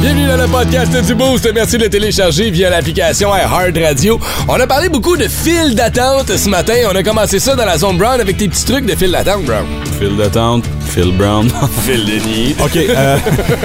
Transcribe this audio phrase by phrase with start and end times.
[0.00, 1.48] Bienvenue dans le podcast du Boost.
[1.54, 4.18] Merci de le télécharger via l'application Hard Radio.
[4.48, 6.74] On a parlé beaucoup de fil d'attente ce matin.
[6.90, 9.44] On a commencé ça dans la zone Brown avec tes petits trucs de fil d'attente,
[9.44, 9.66] Brown.
[9.98, 11.50] Phil d'attente, Phil Brown.
[11.84, 12.56] Phil Denis.
[12.64, 12.76] OK.
[12.76, 13.16] Euh,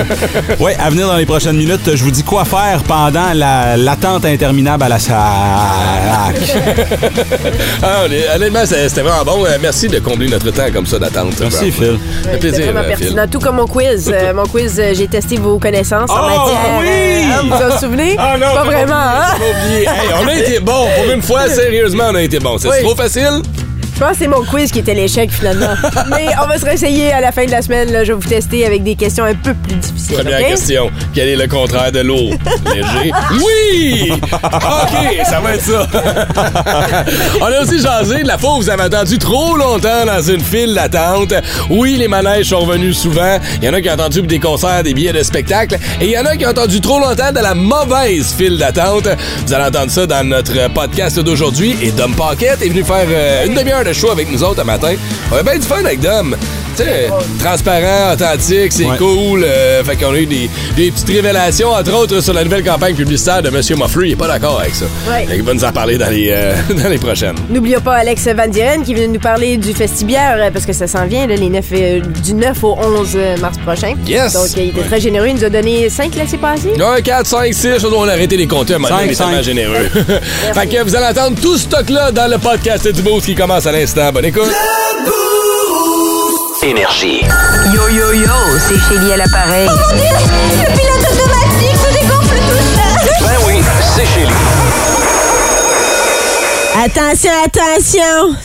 [0.59, 4.25] ouais, à venir dans les prochaines minutes, je vous dis quoi faire pendant la- l'attente
[4.25, 5.15] interminable à la SAC.
[7.83, 8.03] Ah,
[8.35, 9.45] honnêtement, c'est- c'était vraiment bon.
[9.45, 11.33] Euh, Merci de combler notre temps comme ça d'attente.
[11.39, 11.71] Merci, Brown.
[11.71, 11.99] Phil.
[12.23, 12.97] C'est plaisir, vraiment euh, Phil.
[12.99, 13.27] pertinent.
[13.31, 14.11] Tout comme mon quiz.
[14.13, 16.79] Euh, mon quiz, j'ai testé vos connaissances Oh, matière.
[16.79, 17.25] oui!
[17.31, 18.15] Ah, vous vous en souvenez?
[18.17, 19.25] Ah non, Pas vraiment, hein?
[19.35, 19.81] oublié, j'avais oublié.
[19.87, 20.87] Hey, on a été bon.
[20.95, 22.57] Pour une fois, sérieusement, on a été bon.
[22.57, 22.81] C'est Oui.
[22.83, 23.41] trop facile?
[23.95, 25.73] Je pense que c'est mon quiz qui était l'échec finalement.
[26.09, 27.91] Mais on va se réessayer à la fin de la semaine.
[27.93, 28.03] là.
[28.03, 30.17] Je vais vous tester avec des questions un peu plus difficiles.
[30.17, 30.91] Première question.
[31.13, 32.33] Quel est le contraire de lourd?
[32.73, 33.13] Léger?
[33.41, 34.11] Oui!
[34.33, 35.87] OK, ça va être ça.
[37.41, 40.41] On a aussi jasé de la fois où vous avez attendu trop longtemps dans une
[40.41, 41.33] file d'attente.
[41.69, 43.39] Oui, les manèges sont revenus souvent.
[43.61, 45.77] Il y en a qui ont attendu des concerts, des billets de spectacle.
[46.01, 49.07] Et il y en a qui ont attendu trop longtemps dans la mauvaise file d'attente.
[49.47, 51.77] Vous allez entendre ça dans notre podcast d'aujourd'hui.
[51.81, 54.65] Et Dom Paquette est venu faire euh, une demi-heure de show avec nous autres un
[54.65, 54.95] matin.
[55.31, 56.35] On a bien du fun avec Dom.
[56.77, 57.07] Tu sais,
[57.39, 58.97] transparent, authentique, c'est Ouais.
[58.97, 59.43] cool.
[59.45, 62.95] Euh, fait qu'on a eu des, des petites révélations, entre autres, sur la nouvelle campagne
[62.95, 63.61] publicitaire de M.
[63.77, 64.07] Moffrey.
[64.07, 64.85] Il est pas d'accord avec ça.
[65.09, 65.25] Ouais.
[65.25, 66.53] Fait qu'il va nous en parler dans les, euh,
[66.83, 67.35] dans les prochaines.
[67.49, 70.73] N'oublions pas Alex Van Dieren qui vient de nous parler du Festibière euh, parce que
[70.73, 73.93] ça s'en vient là, les 9, euh, du 9 au 11 mars prochain.
[74.05, 74.33] Yes!
[74.33, 74.87] Donc il était Ouais.
[74.87, 75.27] très généreux.
[75.29, 76.73] Il nous a donné 5 laissés passer.
[76.79, 79.43] 1, 4, 5, 6, on a arrêté les Cinq, mais tellement cinq.
[79.43, 79.89] généreux.
[80.53, 83.65] fait que vous allez entendre tout ce stock-là dans le podcast du Boost qui commence
[83.65, 84.11] à l'instant.
[84.11, 84.51] Bonne écoute.
[86.65, 87.21] Énergie.
[87.71, 89.67] Yo yo yo, c'est Chélie à l'appareil.
[89.67, 93.09] Le pilote automatique se dégonfle tout seul.
[93.21, 93.61] Ben oui,
[93.95, 94.33] c'est chez lui.
[96.83, 98.35] Attention, attention!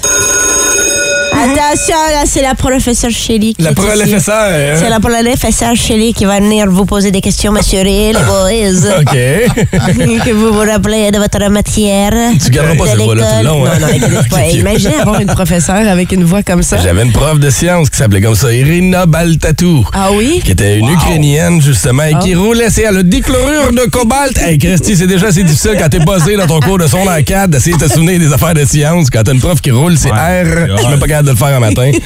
[1.43, 3.55] Attention, là, c'est la professeure Shelly.
[3.55, 3.87] qui La est ici.
[3.87, 4.77] professeure.
[4.77, 8.91] C'est la professeure Shelly qui va venir vous poser des questions, monsieur Ray, les boys.
[9.01, 9.13] OK.
[10.25, 12.13] que vous vous rappelez de votre matière.
[12.45, 13.45] Tu garderas pas de cette voix-là tout le l'école.
[13.47, 13.71] long, hein?
[13.81, 14.37] Non, non, inquiétez pas.
[14.37, 14.53] Ok.
[14.55, 16.77] Imaginez avoir une professeure avec une voix comme ça.
[16.79, 19.87] J'avais une prof de sciences qui s'appelait comme ça, Irina Baltatou.
[19.93, 20.41] Ah oui?
[20.45, 24.37] Qui était une Ukrainienne, justement, et qui roulait, c'est à la déchlorure de cobalt.
[24.39, 27.23] Hey, Christy, c'est déjà assez difficile quand t'es buzzé dans ton cours de son en
[27.23, 29.09] 4 d'essayer de te souvenir des affaires de sciences.
[29.11, 30.45] Quand t'as une prof qui roule, c'est R.
[30.69, 31.91] Je suis même pas capable de le faire un matin.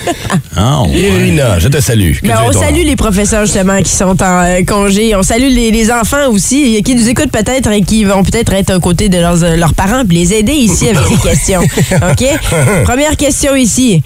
[0.56, 0.96] Ah, ouais.
[0.96, 2.12] Irina, je te salue.
[2.22, 5.16] Ben, on salue les professeurs justement qui sont en euh, congé.
[5.16, 8.52] On salue les, les enfants aussi euh, qui nous écoutent peut-être et qui vont peut-être
[8.52, 11.60] être aux côtés de leurs, euh, leurs parents puis les aider ici avec ces questions.
[11.60, 12.24] OK?
[12.84, 14.00] Première question ici.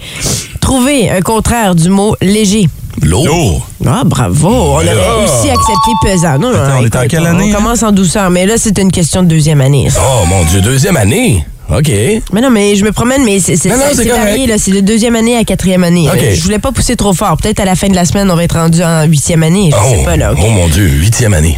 [0.59, 2.67] Trouver un contraire du mot léger.
[3.03, 3.61] L'eau.
[3.85, 4.49] Ah, bravo.
[4.49, 6.39] On aurait aussi accepté pesant.
[6.39, 7.55] Non, on est en quelle année, On hein?
[7.57, 9.87] commence en douceur, mais là, c'est une question de deuxième année.
[9.97, 11.45] Oh, mon Dieu, deuxième année?
[11.71, 11.87] OK.
[12.33, 14.57] Mais non, mais je me promène, mais c'est varié, là.
[14.57, 16.09] C'est de deuxième année à quatrième année.
[16.09, 16.17] OK.
[16.17, 17.37] Euh, Je voulais pas pousser trop fort.
[17.37, 19.69] Peut-être à la fin de la semaine, on va être rendu en huitième année.
[19.71, 20.33] Je Oh, sais pas, là.
[20.33, 20.39] OK?
[20.43, 21.55] oh mon Dieu, huitième année.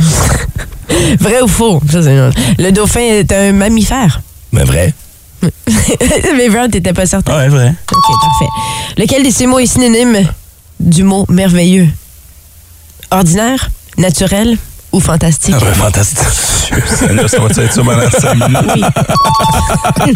[1.20, 1.82] Vrai ou faux?
[1.90, 4.22] Ça, le dauphin est un mammifère.
[4.52, 4.94] Mais vrai.
[6.36, 7.36] mais Brown, t'étais pas certain?
[7.38, 7.70] Ouais, vrai.
[7.92, 8.52] OK, parfait.
[9.02, 10.28] Lequel de ces mots est synonyme
[10.80, 11.88] du mot merveilleux?
[13.10, 14.58] Ordinaire, naturel
[14.91, 15.56] ou fantastique?
[15.57, 16.28] Ah, ben, fantastique.
[16.97, 18.85] Ça va être ça pendant 5 minutes.
[20.00, 20.16] OK.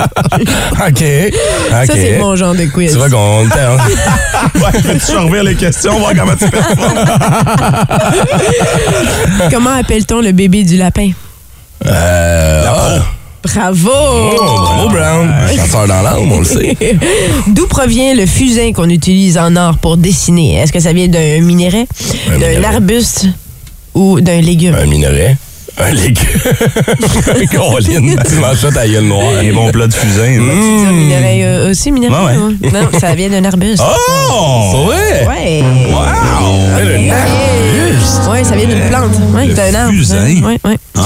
[0.87, 1.03] OK.
[1.71, 2.91] Ça, c'est mon genre de quiz.
[2.91, 7.05] Tu vois qu'on Ouais, peux-tu revenir les questions, voir comment tu performes?
[9.51, 11.11] Comment appelle-t-on le bébé du lapin?
[11.85, 12.63] Euh.
[12.67, 13.03] ah.
[13.43, 13.89] Bravo!
[13.91, 15.31] Oh, bravo, Brown.
[15.55, 16.75] Chasseur dans l'âme, on le sait.
[17.47, 20.55] D'où provient le fusain qu'on utilise en art pour dessiner?
[20.55, 21.85] Est-ce que ça vient d'un minerai,
[22.31, 23.27] Un d'un arbuste
[23.95, 24.75] ou d'un légume?
[24.75, 25.37] Un minerai.
[25.77, 26.25] Un légume.
[27.51, 29.33] Caroline, tu manges ça ta gueule noire.
[29.41, 30.39] Un bon plat de fusain.
[30.39, 32.13] un minerai euh, aussi, minerai?
[32.13, 32.71] Ouais, ouais.
[32.71, 32.71] ouais.
[32.71, 33.83] Non, ça vient d'un arbuste.
[33.83, 34.71] Oh!
[34.71, 35.27] C'est vrai?
[35.27, 35.63] Ouais.
[35.89, 36.77] Wow!
[36.77, 38.29] Un arbuste?
[38.29, 39.11] Ouais, ça vient d'une plante.
[39.33, 39.93] Ouais, c'est un arbre.
[39.93, 40.41] fusain?
[40.43, 40.77] Ouais, ouais.
[40.97, 41.01] Ah!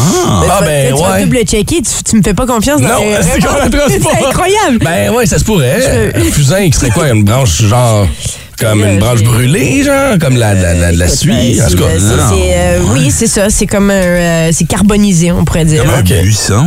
[0.52, 1.24] Ah, ben, tu vas ouais.
[1.24, 3.80] double checker, tu, tu me fais pas confiance dans Non, c'est qu'on.
[3.90, 4.80] C'est incroyable.
[4.82, 6.12] Ben ouais, ça se pourrait.
[6.16, 7.10] Un fusain qui serait quoi?
[7.10, 8.08] Une branche genre.
[8.60, 10.18] Comme une branche brûlée, genre?
[10.20, 11.58] Comme la, la, la, la Écoute, suie?
[11.58, 12.24] ben, En tout cas, non.
[12.30, 13.50] c'est, euh, Oui, c'est ça.
[13.50, 13.94] C'est comme un.
[13.94, 15.84] euh, c'est carbonisé, on pourrait dire.
[15.84, 16.66] Comme un buisson.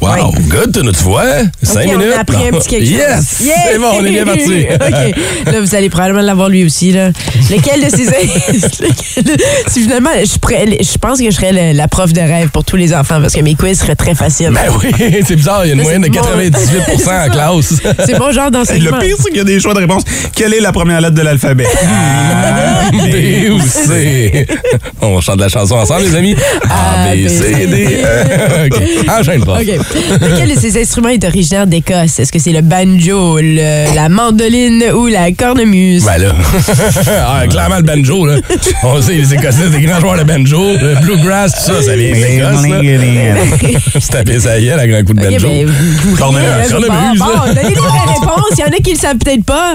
[0.00, 0.08] Wow!
[0.08, 0.20] Ouais.
[0.48, 1.24] Good, tu nous vois?
[1.62, 2.06] Cinq minutes.
[2.14, 2.94] On a appris un petit quelque chose.
[2.94, 3.36] Yes!
[3.42, 3.54] Yeah!
[3.72, 4.64] C'est bon, on est bien parti.
[4.74, 5.52] OK.
[5.52, 6.92] Là, vous allez probablement l'avoir lui aussi.
[6.92, 7.08] Là.
[7.50, 8.04] Lequel de ces.
[8.82, 12.20] lequel de- Si finalement, je, pourrais- je pense que je serais le- la prof de
[12.20, 14.50] rêve pour tous les enfants parce que mes quiz seraient très faciles.
[14.52, 16.22] Ben oui, c'est bizarre, il y a une moyenne de c'est bon.
[16.22, 17.74] 98 en classe.
[18.06, 18.98] C'est mon genre Le d'enseignement.
[19.00, 20.02] pire, c'est qu'il y a des choix de réponse.
[20.34, 21.64] Quelle est la première premières lettres de l'alphabet.
[22.92, 24.46] B ou C?
[25.02, 26.34] On chante la chanson ensemble, les amis.
[26.68, 27.98] A, B, C, D.
[28.02, 28.66] E.
[28.66, 29.08] OK.
[29.08, 29.60] Enchaîne pas.
[29.60, 29.66] OK.
[29.66, 32.18] Lequel de ces instruments est originaire d'Écosse?
[32.18, 36.04] Est-ce que c'est le banjo, le- la mandoline ou la cornemuse?
[36.04, 36.32] Ben là,
[37.26, 38.36] ah, clairement le banjo, là.
[38.82, 40.60] On sait, les Écossais, c'est des grands joueurs de banjo.
[40.80, 44.00] Le bluegrass, tout ça, ça vient d'Écosse, là.
[44.00, 45.48] Se taper sa gueule à grand coup de Ok, banjo.
[45.48, 47.32] ben, vous- vous Cornemuse, riez, là, vous- cornemuse, Bon, là.
[47.46, 48.50] bon, donnez des vraies réponses.
[48.56, 49.74] Il y en a qui le savent peut-être pas.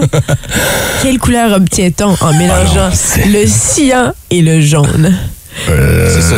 [1.05, 2.89] Quelle couleur obtient-on en mélangeant
[3.27, 5.15] le cyan et le jaune?
[5.67, 6.35] C'est ça.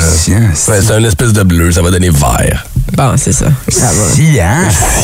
[0.74, 2.66] Ouais, c'est un espèce de bleu, ça va donner vert.
[2.92, 3.46] Bon, c'est ça.
[3.70, 3.92] Ça va.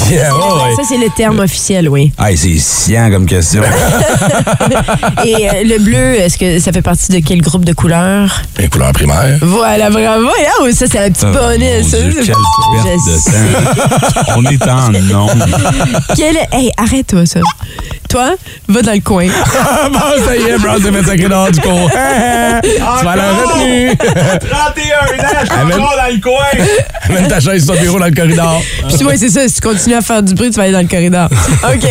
[0.10, 0.76] Ouais.
[0.76, 2.12] Ça, c'est le terme officiel, oui.
[2.20, 3.62] Hey, c'est science comme question.
[5.26, 8.42] Et euh, le bleu, est-ce que ça fait partie de quel groupe de couleurs?
[8.58, 9.38] Les couleurs primaires.
[9.42, 10.28] Voilà, bravo.
[10.62, 11.84] Oh, ça, c'est un petit Oh, bonus.
[11.84, 12.36] mon ça, Dieu, c'est- quelle
[12.84, 13.32] perte Je de sais.
[14.26, 14.34] temps.
[14.38, 15.46] On est en nombre.
[16.18, 16.36] Quel...
[16.52, 17.40] Hey, arrête-toi ça.
[18.14, 18.36] Toi,
[18.68, 19.26] va dans le coin.
[19.60, 21.90] Ah bon, ça y est, Brown s'est fait sacrer dehors du cours.
[21.90, 23.98] tu vas à la retenue.
[23.98, 26.66] 31 ans, je suis encore dans le coin.
[27.10, 28.62] Amène ta chaise sur ton bureau dans le corridor.
[28.88, 29.48] Puis ouais, c'est ça.
[29.48, 31.28] Si tu continues à faire du bruit, tu vas aller dans le corridor.
[31.64, 31.90] OK.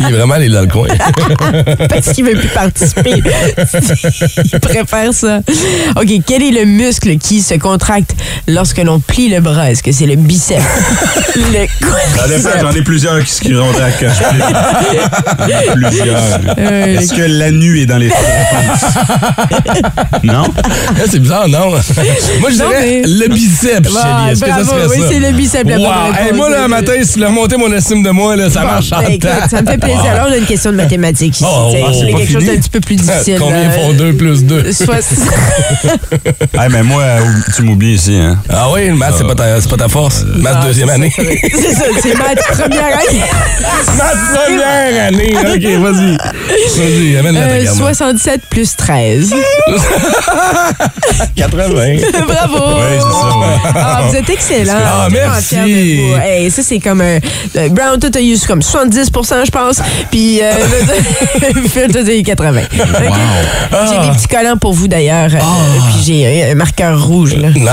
[0.00, 0.88] Il est vraiment allé dans le coin.
[1.88, 3.22] Parce qu'il veut plus participer.
[4.52, 5.38] Il préfère ça.
[5.94, 6.08] OK.
[6.26, 8.16] Quel est le muscle qui se contracte
[8.48, 9.70] lorsque l'on plie le bras?
[9.70, 10.60] Est-ce que c'est le biceps?
[11.36, 11.66] le
[12.36, 14.23] dépend, j'en ai plusieurs qui se la coche.
[15.74, 16.20] Plusieurs.
[16.58, 18.10] Euh, Est-ce que la nuit est dans les?
[20.22, 20.44] Non?
[21.10, 21.70] C'est bizarre, non?
[21.70, 21.80] Moi,
[22.50, 24.28] je dirais mais- le biceps, Ah.
[24.30, 25.06] Est-ce que ça serait oui, ça?
[25.10, 25.84] c'est le biceps, la Wow.
[26.18, 28.60] Hey, moi, là, un matin, si tu l'as remonté mon estime de moi, là, ça
[28.60, 29.28] Bon, marche en ben, temps.
[29.50, 30.04] ça me fait plaisir.
[30.12, 31.44] Alors, on a une question de mathématiques ici.
[31.46, 33.36] Oh, C'est quelque chose d'un petit peu plus difficile.
[33.38, 33.70] Combien là.
[33.70, 34.72] font 2 plus 2?
[34.72, 34.94] Soit-
[36.54, 37.20] Hey, mais moi, euh,
[37.54, 38.38] tu m'oublies ici, hein?
[38.48, 40.24] Ah oui, le maths, c'est pas, ta- pas ta force.
[40.36, 41.12] Maths Ah, deuxième c'est année.
[41.14, 41.22] ça,
[41.52, 43.20] C'est ça, c'est maths première année.
[44.34, 45.34] Première année.
[45.36, 46.16] OK, vas-y.
[46.16, 47.76] Vas-y, amène la Euh, ta gamme.
[47.76, 49.34] 77 plus 13.
[51.36, 51.96] 80.
[52.26, 52.58] Bravo!
[52.76, 53.46] Oui, c'est ça, ouais.
[53.74, 54.72] Ah, vous êtes excellent.
[54.84, 55.56] Ah, merci.
[56.22, 57.18] Hey, ça, c'est comme un.
[57.56, 59.80] euh, Brown, toi, t'as eu comme 70% je pense.
[60.10, 60.52] Puis, euh,
[61.68, 62.60] Phil, t'as eu 80.
[62.60, 62.68] OK?
[63.90, 65.30] J'ai des petits collants pour vous, d'ailleurs.
[65.34, 65.38] euh,
[65.92, 67.48] Puis, j'ai un marqueur rouge, là.
[67.56, 67.72] Non.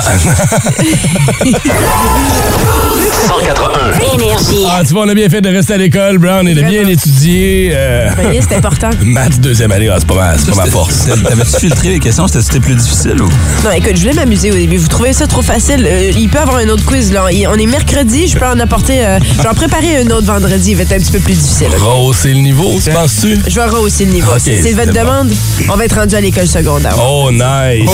[3.28, 4.16] 181.
[4.16, 4.66] Énergie.
[4.70, 6.88] Ah, tu vois, on a bien fait de rester à l'école, Brown, et de bien
[6.88, 7.72] étudier.
[7.76, 8.10] euh,
[8.48, 8.90] c'est important.
[9.04, 11.06] maths deuxième année, ah, c'est pas ma, c'est pas ma force.
[11.06, 12.28] T'avais-tu filtré les questions?
[12.28, 13.30] C'était plus difficile ou?
[13.64, 14.78] Non, écoute, je voulais m'amuser au début.
[14.78, 15.86] Vous trouvez ça trop facile?
[15.90, 17.26] Euh, il peut y avoir un autre quiz, là.
[17.32, 19.06] Il- On est mercredi, je peux en apporter.
[19.06, 20.72] euh, je vais en préparer un autre vendredi.
[20.72, 21.68] Il va être un petit peu plus difficile.
[21.78, 23.38] Rehausser le niveau, tu penses-tu?
[23.48, 24.32] Je vais rehausser le niveau.
[24.32, 25.00] Ok, Si c'est votre bon.
[25.02, 25.32] demande,
[25.70, 26.96] on va être rendu à l'école secondaire.
[27.02, 27.90] Oh, nice.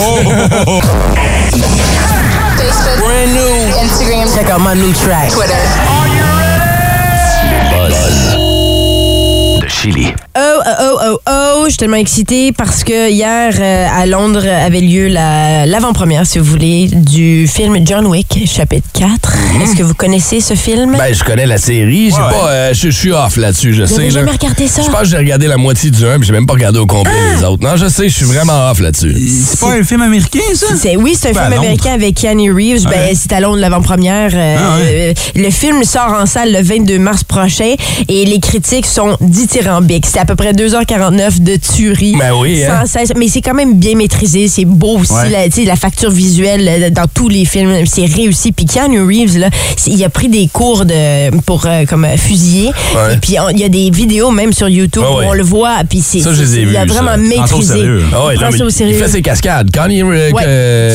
[3.79, 4.27] Instagram.
[4.33, 5.29] Check out my new track.
[5.29, 5.96] Twitter.
[9.91, 10.07] Chili.
[10.37, 14.45] Oh, oh, oh, oh, oh, je suis tellement excitée parce que hier, euh, à Londres,
[14.45, 19.33] avait lieu la- l'avant-première, si vous voulez, du film John Wick, chapitre 4.
[19.63, 20.95] Est-ce que vous connaissez ce film?
[20.97, 22.09] Ben, je connais la série.
[22.11, 24.03] J'ai Ouais, pas, euh, je suis off là-dessus, je sais.
[24.03, 24.09] là.
[24.09, 24.81] jamais regardé ça?
[24.81, 26.85] Je pense que j'ai regardé la moitié du 1, puis j'ai même pas regardé au
[26.85, 27.35] complet Ah!
[27.37, 27.63] les autres.
[27.63, 29.15] Non, je sais, je suis vraiment off là-dessus.
[29.45, 30.67] C'est pas un film américain, ça?
[30.77, 32.83] C'est, oui, c'est un Ben, à film américain avec Keanu Reeves.
[32.83, 33.13] Ben, Ouais.
[33.15, 34.31] c'est à Londres l'avant-première.
[34.33, 35.13] Euh, Ah ouais.
[35.37, 37.73] euh, le film sort en salle le 22 mars prochain
[38.09, 39.76] et les critiques sont dithyrambiques.
[40.05, 42.15] C'est à peu près 2h49 de tuerie.
[42.17, 42.83] Ben oui, hein.
[42.85, 43.11] Sans cesse.
[43.17, 44.47] Mais c'est quand même bien maîtrisé.
[44.47, 45.13] C'est beau aussi.
[45.13, 45.49] Ouais.
[45.65, 48.51] La, facture visuelle euh, dans tous les films, c'est réussi.
[48.51, 49.49] Puis Keanu Reeves, là,
[49.85, 52.67] il a pris des cours de, pour euh, comme euh, fusiller.
[52.95, 53.13] Ouais.
[53.13, 55.25] Et puis il y a des vidéos même sur YouTube Ah ouais.
[55.25, 55.77] où on le voit.
[55.89, 57.17] Puis c'est, Ça, je les ai il a vraiment ça.
[57.17, 57.83] Maîtrisé.
[58.13, 58.97] Ah ouais, Il non, prend mais ça au il sérieux.
[58.97, 59.71] fait ses cascades.
[59.71, 60.31] Kanye, euh,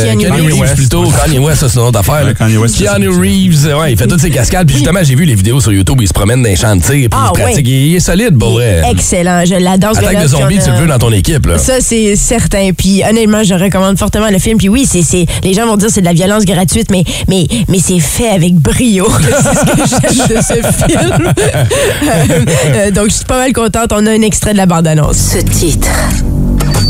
[0.04, 0.74] Keanu Kanye Reeves.
[0.74, 1.04] Plutôt.
[1.24, 2.20] Kanye West, ça, c'est une autre affaire.
[2.24, 2.28] là.
[2.30, 3.08] Ouais, Kanye West, Keanu.
[3.08, 4.66] Reeves, ouais, il fait toutes ses cascades.
[4.66, 6.68] Puis justement, j'ai vu les vidéos sur YouTube où il se promène dans les tir,
[6.80, 7.66] puis Ah, il pratique.
[7.66, 7.72] ouais.
[7.72, 8.90] Il est solide, pour vrai.
[8.90, 9.44] Excellent.
[9.44, 9.94] Je l'adore.
[9.94, 11.58] ce Attaque de zombies, on tu a- le veux dans ton équipe, là.
[11.58, 12.70] Ça, c'est certain.
[12.76, 14.58] Puis honnêtement, je recommande fortement le film.
[14.58, 17.04] Puis oui, c'est, c'est, les gens vont dire que c'est de la violence gratuite, mais,
[17.28, 19.06] mais, mais c'est fait avec brio.
[19.20, 21.32] c'est ce que j'aime de ce film.
[21.38, 23.92] Euh, euh, donc, je suis pas mal contente.
[23.92, 25.16] On a un extrait de la bande-annonce.
[25.16, 25.88] Ce titre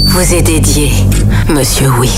[0.06, 0.90] vous est dédié,
[1.48, 2.12] Monsieur Wick.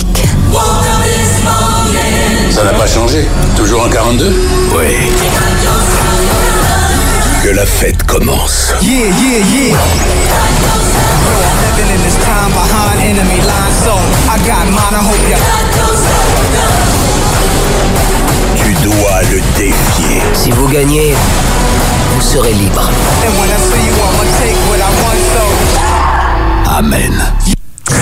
[2.50, 3.24] Ça n'a pas changé
[3.56, 4.32] Toujours en 42
[4.76, 4.84] Oui.
[7.54, 8.74] La fête commence.
[8.82, 9.78] Yeah, yeah, yeah.
[11.62, 13.94] Living in this time behind enemy lines, so
[14.28, 14.90] I got mine.
[14.90, 15.38] I hope ya.
[18.56, 20.20] Tu dois le défier.
[20.32, 21.14] Si vous gagnez,
[22.14, 22.90] vous serez libre.
[23.24, 25.63] And when I see you, I'ma take what I want, so.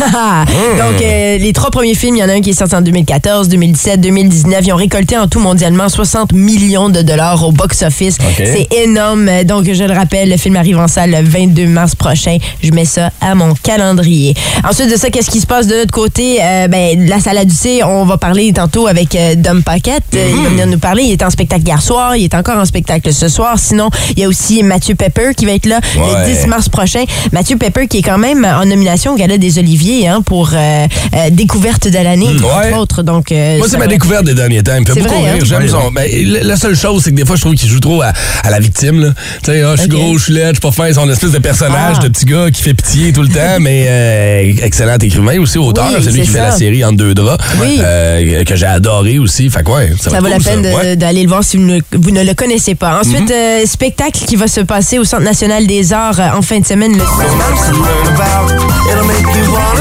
[0.06, 0.46] Amen.
[0.78, 2.80] Donc, euh, les trois premiers films, il y en a un qui est sorti en
[2.82, 4.60] 2014, 2017, 2019.
[4.66, 8.16] Ils ont récolté en tout mondialement 60 millions de dollars au box-office.
[8.36, 9.28] C'est énorme.
[9.44, 12.36] Donc, je le rappelle, le film arrive en salle le 22 mars prochain.
[12.62, 14.34] Je mets ça à mon calendrier.
[14.68, 16.38] Ensuite de ça, qu'est-ce qui se passe de l'autre côté?
[16.42, 20.02] Euh, ben, la salle à Ducé, on va parler tantôt avec euh, Dom Paquette.
[20.14, 21.04] Euh, Il va venir nous parler.
[21.04, 22.16] Il était en spectacle hier soir.
[22.16, 23.58] Il est encore en spectacle ce soir.
[23.58, 26.26] Sinon, il y a aussi Mathieu Pepper qui va être là Ouais.
[26.28, 27.04] le 10 mars prochain.
[27.32, 30.86] Mathieu Pepper qui est quand même en nomination au Gala des Oliviers hein, pour euh,
[31.14, 32.72] euh, découverte de l'année, Ouais.
[32.72, 33.02] entre autres.
[33.02, 34.72] Donc, euh, Moi, c'est ma découverte des derniers temps.
[34.76, 35.42] Il me fait beaucoup vrai, rire.
[35.42, 35.46] hein?
[35.46, 35.90] J'aime son.
[35.92, 38.12] Ben, la la seule chose, c'est que des fois, je trouve qu'il joue trop à,
[38.44, 39.14] à la victime.
[39.42, 40.92] Tu sais, ah, je suis gros, je suis laid, je suis pas fin.
[40.92, 42.02] Son espèce de personnage Ah.
[42.02, 45.86] de petit gars qui fait pitié tout le temps, mais euh, excellent écrivain aussi, auteur.
[45.94, 47.78] Oui, c'est lui qui fait la série En deux draps, Oui.
[47.80, 49.48] euh, que j'ai adoré aussi.
[49.50, 50.96] Fait que ouais, ça, Ça va vaut la peine Ouais.
[50.96, 53.00] d'aller le voir si vous ne, vous ne le connaissez pas.
[53.00, 53.32] Ensuite, Mhm.
[53.32, 56.92] euh, spectacle qui va se passer au Centre national des arts en fin de semaine.
[56.92, 57.70] Le 6 mars.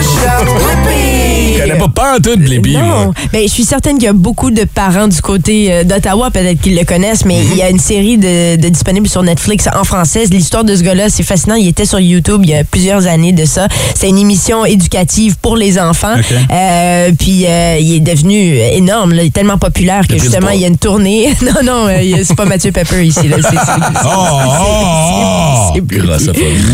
[0.02, 1.31] Je
[1.62, 3.14] connais pas tout Blippi, Non, moi.
[3.32, 6.60] ben, je suis certaine qu'il y a beaucoup de parents du côté euh, d'Ottawa, peut-être
[6.62, 9.84] qu'ils le connaissent, mais il y a une série de, de disponible sur Netflix en
[9.84, 10.30] française.
[10.32, 11.56] L'histoire de ce gars-là, c'est fascinant.
[11.56, 13.68] Il était sur YouTube il y a plusieurs années de ça.
[13.96, 16.16] C'est une émission éducative pour les enfants.
[16.52, 19.14] Euh, puis euh, il est devenu énorme.
[19.14, 19.24] là.
[19.24, 21.30] Il est tellement populaire que justement, il y a une tournée.
[21.42, 23.28] non, non, euh, c'est pas Mathieu Pepper ici.
[23.28, 23.38] Là.
[23.42, 23.58] C'est,
[24.04, 25.80] Oh, oh, oh.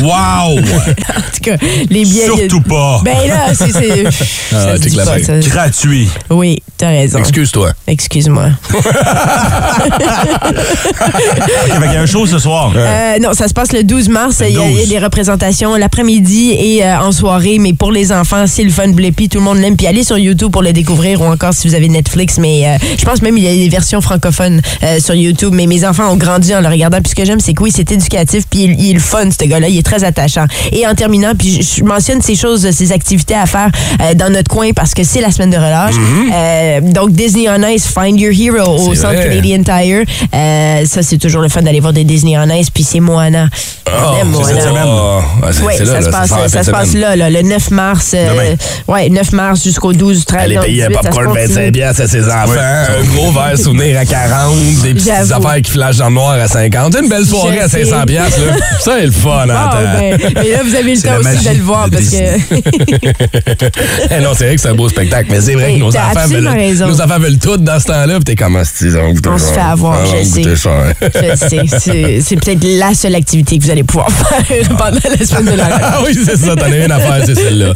[0.03, 0.59] Wow!
[1.07, 1.57] En tout cas,
[1.89, 2.25] les billets.
[2.25, 3.01] Surtout pas.
[3.03, 4.03] Ben là, c'est.
[4.77, 5.39] ça.
[5.39, 6.09] Gratuit.
[6.29, 7.19] Oui, t'as raison.
[7.19, 7.71] Excuse-toi.
[7.87, 8.49] Excuse-moi.
[11.65, 12.71] Qu'il y a un show ce soir.
[12.75, 14.41] Euh, non, ça se passe le 12 mars.
[14.47, 14.89] Il y, a, il y a 12.
[14.89, 19.29] des représentations l'après-midi et euh, en soirée, mais pour les enfants, c'est le fun Blippi,
[19.29, 19.77] tout le monde l'aime.
[19.77, 22.37] Puis allez sur YouTube pour le découvrir ou encore si vous avez Netflix.
[22.37, 25.53] Mais euh, je pense même il y a des versions francophones euh, sur YouTube.
[25.53, 26.99] Mais mes enfants ont grandi en le regardant.
[27.01, 28.45] Puis ce que j'aime, c'est que oui, c'est éducatif.
[28.49, 29.69] Puis il, il est le fun, ce gars-là.
[29.69, 30.45] Il est très attachant.
[30.71, 33.69] Et en terminant, puis je, je mentionne ces choses, ces activités à faire
[34.01, 35.95] euh, dans notre coin parce que c'est la semaine de relâche.
[36.33, 39.29] Euh, donc Disney on Ice, Find Your Hero au Centre vrai.
[39.29, 40.03] Canadian Tire.
[40.33, 42.69] Euh, ça, c'est toujours le fun d'aller voir des Disney on Ice.
[42.69, 43.47] Puis c'est Moana.
[43.87, 44.47] Oh, Moana.
[44.47, 44.83] cette semaine.
[44.85, 45.21] Ah,
[45.51, 48.11] c'est- Oui, là, ça, là, se passe, ça se passe là, là, le 9 mars.
[48.13, 48.55] euh,
[48.87, 51.47] ouais, 9 mars jusqu'au 12, 13, Aller payer un 18, ça se popcorn continue.
[51.47, 52.51] 25 piastres à ses enfants,
[52.99, 56.47] un gros verre souvenir à 40, des petites affaires qui flashent dans le noir à
[56.47, 56.93] 50.
[56.93, 58.05] C'est une belle soirée Je à 500 sais.
[58.05, 58.53] piastres, là.
[58.79, 61.63] Ça, c'est le fun, hein, ben, mais là, vous avez le temps aussi de le
[61.63, 62.17] voir parce que.
[64.11, 65.99] Eh non, c'est vrai que c'est un beau spectacle, mais c'est vrai que nos enfants,
[66.15, 66.87] absolument veulent, raison.
[66.87, 68.85] nos enfants veulent tout dans ce temps-là, pis t'es comment si
[69.25, 70.43] on se fait avoir, Ah, je sais.
[70.47, 75.45] Je sais, c'est- peut-être la seule activité que vous allez pouvoir faire pendant la semaine
[75.53, 77.73] de la Ah oui, c'est ça, t'en as une affaire, c'est celle-là.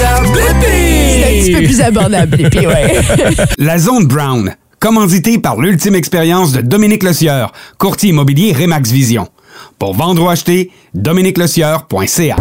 [0.00, 2.96] C'est un petit peu plus abordable, puis ouais.
[3.58, 9.28] La Zone Brown, commanditée par l'ultime expérience de Dominique Lecieur, courtier immobilier Remax Vision.
[9.78, 12.36] Pour vendre ou acheter, dominiquelecieur.ca.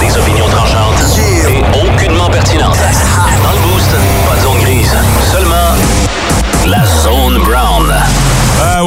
[0.00, 2.78] Des opinions tranchantes et aucunement pertinentes.
[3.42, 3.90] Dans le boost,
[4.28, 4.96] pas de zone grise,
[5.32, 5.74] seulement
[6.66, 6.84] la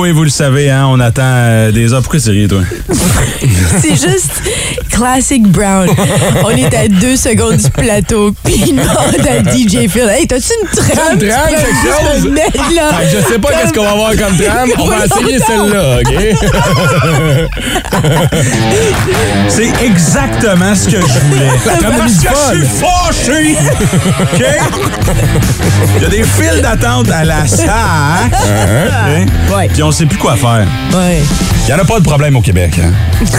[0.03, 2.01] oui, vous le savez, hein, on attend euh, des heures.
[2.01, 2.59] Pourquoi c'est rire, toi?
[3.81, 4.31] C'est juste
[4.89, 5.87] classic Brown.
[6.43, 10.51] On est à deux secondes du plateau, puis il demande à DJ Phil Hey, t'as-tu
[10.61, 11.17] une trame?
[11.19, 12.25] Une trame, Tu quelque chose?
[12.31, 12.91] mettre là?
[13.11, 14.69] Je sais pas qu'est-ce qu'on va avoir comme trame.
[14.77, 16.13] On va essayer celle-là, OK?
[19.49, 21.49] C'est exactement ce que je voulais.
[21.65, 23.57] La trame Parce que je suis fâché.
[24.21, 24.43] OK?
[25.97, 28.31] Il y a des files d'attente à la SAC.
[28.31, 29.55] OK?
[29.55, 29.67] Ouais.
[29.73, 30.65] Puis on sait plus quoi faire.
[30.93, 31.21] Ouais.
[31.61, 32.79] Il n'y en a pas de problème au Québec.
[32.83, 32.91] hein.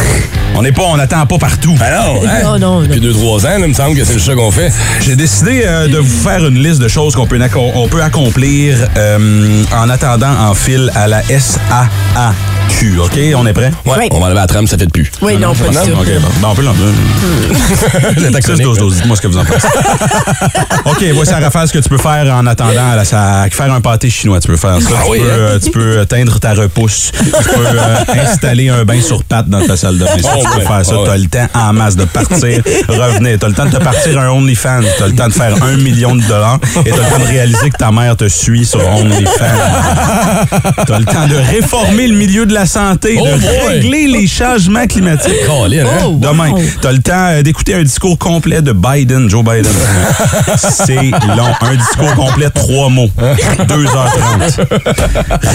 [0.57, 1.75] On n'est pas, on n'attend pas partout.
[1.81, 2.43] Ah non, hein?
[2.45, 2.83] Non, non, non.
[2.83, 4.73] Depuis 2-3 ans, là, il me semble que c'est le ça qu'on fait.
[5.01, 8.01] J'ai décidé euh, de vous faire une liste de choses qu'on peut, acco- on peut
[8.05, 11.23] accomplir euh, en attendant en file à la
[12.71, 12.99] SAAQ.
[13.01, 13.19] OK?
[13.37, 13.71] On est prêt?
[13.85, 14.09] Ouais, Oui.
[14.11, 15.11] on va enlever la trame, ça fait de plus.
[15.23, 15.99] Oui, non, pas du tout.
[15.99, 16.29] OK, bon.
[16.41, 16.93] Bon, on peut l'enlever.
[18.19, 18.83] C'est ta 6 chronique, 12 là.
[18.83, 19.69] 12 dites-moi ce que vous en pensez.
[20.85, 23.55] OK, voici à rafale ce que tu peux faire en attendant à la SAAQ.
[23.55, 24.89] Faire un pâté chinois, tu peux faire ça.
[24.93, 25.37] Ah tu, oui, peux, hein?
[25.37, 27.13] euh, tu peux teindre ta repousse.
[27.17, 30.11] Tu peux euh, installer un bain sur pattes dans ta salle de bain.
[30.23, 30.67] Ça, Oh, tu peux ouais.
[30.67, 30.95] faire ça.
[30.97, 31.07] Oh, ouais.
[31.09, 33.39] T'as le temps en masse de partir, revenir.
[33.39, 34.81] T'as le temps de te partir un OnlyFans.
[34.99, 36.59] T'as le temps de faire un million de dollars.
[36.85, 39.31] Et t'as le temps de réaliser que ta mère te suit sur OnlyFans.
[40.87, 43.69] T'as le temps de réformer le milieu de la santé, Oh, de boy.
[43.69, 45.35] régler les changements climatiques.
[45.47, 45.89] Colin, hein?
[46.05, 46.19] Oh, wow.
[46.19, 49.73] Demain, t'as le temps euh, d'écouter un discours complet de Biden, Joe Biden.
[50.57, 50.95] C'est
[51.37, 51.53] long.
[51.61, 53.11] Un discours complet, trois mots.
[53.19, 54.67] 2h30.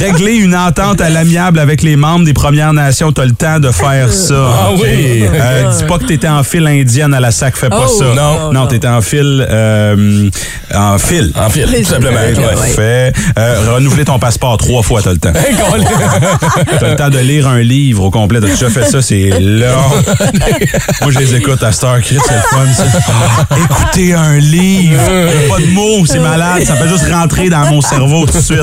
[0.02, 3.72] Régler une entente à l'amiable avec les membres des Premières Nations, t'as le temps de
[3.72, 4.36] faire ça.
[4.36, 5.24] Ah oui.
[5.34, 8.06] Euh, dis pas que t'étais en file indienne à la SAC, fais pas Oh, ça.
[8.16, 8.52] non.
[8.54, 9.46] Non, t'étais en file...
[9.50, 10.30] euh,
[10.76, 11.32] en file.
[11.36, 12.20] En fil, tout simplement.
[12.20, 13.12] Ouais.
[13.38, 15.30] Euh, renouveler ton passeport trois fois, t'as le temps.
[15.34, 15.56] Hey,
[16.90, 18.40] le temps de lire un livre au complet.
[18.40, 19.68] T'as déjà fait ça, c'est long.
[21.02, 22.84] Moi, je les écoute à Star Crit, c'est le fun, ça.
[23.10, 25.02] Ah, écouter un livre.
[25.50, 26.64] Pas de mots, c'est malade.
[26.66, 28.60] Ça fait juste rentrer dans mon cerveau tout de suite.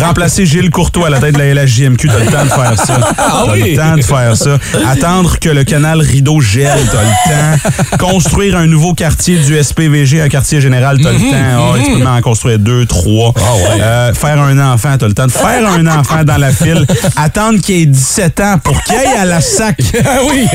[0.00, 3.00] Remplacer Gilles Courtois à la tête de la LHJMQ, t'as le temps de faire ça.
[3.18, 4.58] Ah T'as le temps de faire ça.
[4.88, 7.58] Attendre que le canal Rideau gèle, t'as le
[7.90, 7.98] temps.
[7.98, 11.24] Construire un nouveau quartier du SPVG, un quartier général, t'as le temps.
[11.58, 13.32] Ah, tu peux en construire deux, trois.
[13.80, 16.86] Euh, faire un enfant, t'as le temps de faire un enfant dans la file.
[17.16, 19.76] Attendre qu'il ait 17 ans pour qu'il aille à la sac.
[20.04, 20.46] Ah oui!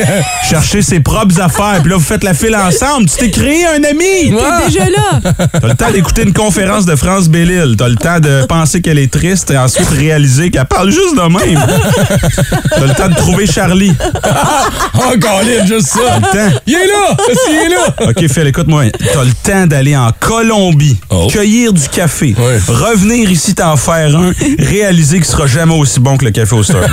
[0.49, 1.79] Chercher ses propres affaires.
[1.81, 3.07] Puis là, vous faites la file ensemble.
[3.09, 4.31] Tu t'es créé un ami.
[4.31, 5.33] T'es déjà là.
[5.59, 7.75] T'as le temps d'écouter une conférence de France Bellil.
[7.77, 11.21] T'as le temps de penser qu'elle est triste et ensuite réaliser qu'elle parle juste de
[11.21, 11.59] même.
[12.69, 13.93] T'as le temps de trouver Charlie.
[14.95, 15.99] Oh, Colin, juste ça!
[16.31, 16.59] T'as le temps.
[16.67, 17.17] Il est là!
[17.49, 18.09] Il est là!
[18.09, 18.85] OK, Phil, écoute-moi.
[18.91, 21.27] T'as le temps d'aller en Colombie, Oh.
[21.31, 22.35] cueillir du café,
[22.67, 26.63] revenir ici t'en faire un, réaliser qu'il sera jamais aussi bon que le café au
[26.63, 26.92] Starbucks.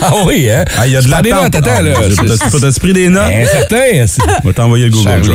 [0.00, 0.64] Ah oui, hein?
[0.78, 1.90] Ah, il y a de la prends des notes, attends, là.
[2.16, 3.28] T'as t'as-tu pris des notes?
[3.28, 4.06] Ben, certain.
[4.06, 5.22] c'est- On va t'envoyer le Google.
[5.22, 5.32] Drive.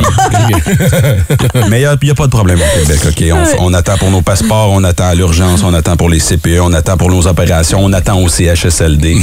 [1.70, 3.24] Mais il n'y a, pas de problème au Québec, OK?
[3.58, 6.60] On, on attend pour nos passeports, on attend à l'urgence, on attend pour les CPE,
[6.62, 9.16] on attend pour nos opérations, on attend au CHSLD.